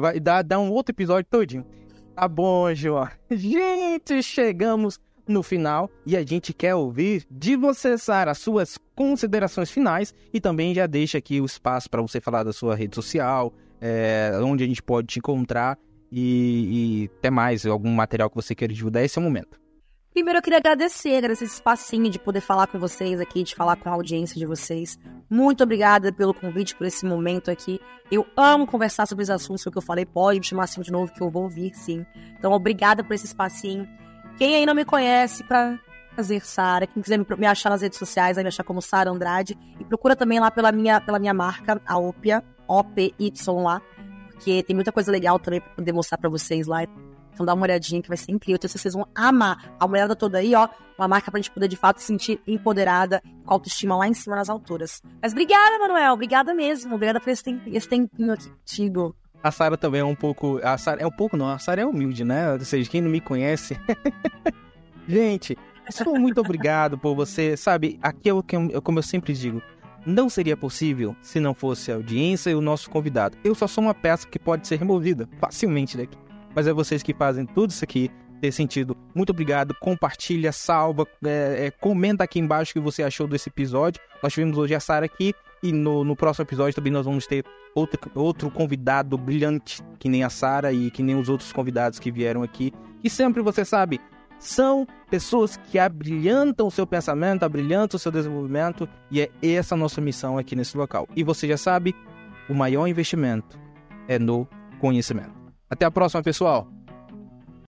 [0.00, 1.66] Vai dar, dar um outro episódio todinho.
[2.14, 3.08] Tá bom, João.
[3.30, 9.70] Gente, chegamos no final e a gente quer ouvir de você, Sara, as suas considerações
[9.70, 13.52] finais e também já deixa aqui o espaço para você falar da sua rede social,
[13.80, 15.78] é, onde a gente pode te encontrar
[16.10, 19.58] e, e até mais, algum material que você queira divulgar, esse é o momento.
[20.14, 23.74] Primeiro eu queria agradecer, agradecer esse espacinho de poder falar com vocês aqui, de falar
[23.74, 24.96] com a audiência de vocês.
[25.28, 27.80] Muito obrigada pelo convite, por esse momento aqui.
[28.12, 31.12] Eu amo conversar sobre os assuntos que eu falei, pode me chamar assim de novo
[31.12, 32.06] que eu vou ouvir, sim.
[32.38, 33.88] Então, obrigada por esse espacinho.
[34.36, 36.86] Quem aí não me conhece, prazer, Sara.
[36.86, 39.56] Quem quiser me, achar nas redes sociais, vai me achar como Sara Andrade.
[39.78, 43.80] E procura também lá pela minha, pela minha marca, a Opia, O-P-Y lá.
[44.32, 46.82] Porque tem muita coisa legal também pra poder mostrar pra vocês lá.
[47.32, 48.56] Então dá uma olhadinha que vai ser incrível.
[48.56, 49.72] Então vocês vão amar.
[49.78, 50.68] A mulherada toda aí, ó.
[50.98, 54.36] Uma marca pra gente poder de fato se sentir empoderada, com autoestima lá em cima
[54.36, 55.00] nas alturas.
[55.22, 56.14] Mas obrigada, Manuel.
[56.14, 56.94] Obrigada mesmo.
[56.94, 59.16] Obrigada por esse esse tempinho aqui contigo.
[59.44, 60.58] A Sara também é um pouco.
[60.62, 61.46] A Sarah, é um pouco, não.
[61.46, 62.54] A Sara é humilde, né?
[62.54, 63.78] Ou seja, quem não me conhece.
[65.06, 65.54] Gente,
[65.90, 67.54] sou muito obrigado por você.
[67.54, 69.60] Sabe, aqui é o que, como eu sempre digo.
[70.06, 73.36] Não seria possível se não fosse a audiência e o nosso convidado.
[73.44, 76.16] Eu só sou uma peça que pode ser removida facilmente daqui.
[76.54, 78.96] Mas é vocês que fazem tudo isso aqui ter sentido.
[79.14, 79.74] Muito obrigado.
[79.74, 84.00] Compartilha, salva, é, é, comenta aqui embaixo o que você achou desse episódio.
[84.22, 85.34] Nós tivemos hoje a Sara aqui
[85.64, 87.42] e no, no, próximo episódio também nós vamos ter
[87.74, 92.12] outro, outro convidado brilhante, que nem a Sara e que nem os outros convidados que
[92.12, 92.70] vieram aqui.
[93.02, 93.98] E sempre você sabe,
[94.38, 99.78] são pessoas que abrilhantam o seu pensamento, abrilhantam o seu desenvolvimento, e é essa a
[99.78, 101.08] nossa missão aqui nesse local.
[101.16, 101.94] E você já sabe,
[102.46, 103.58] o maior investimento
[104.06, 104.46] é no
[104.78, 105.32] conhecimento.
[105.70, 106.68] Até a próxima, pessoal!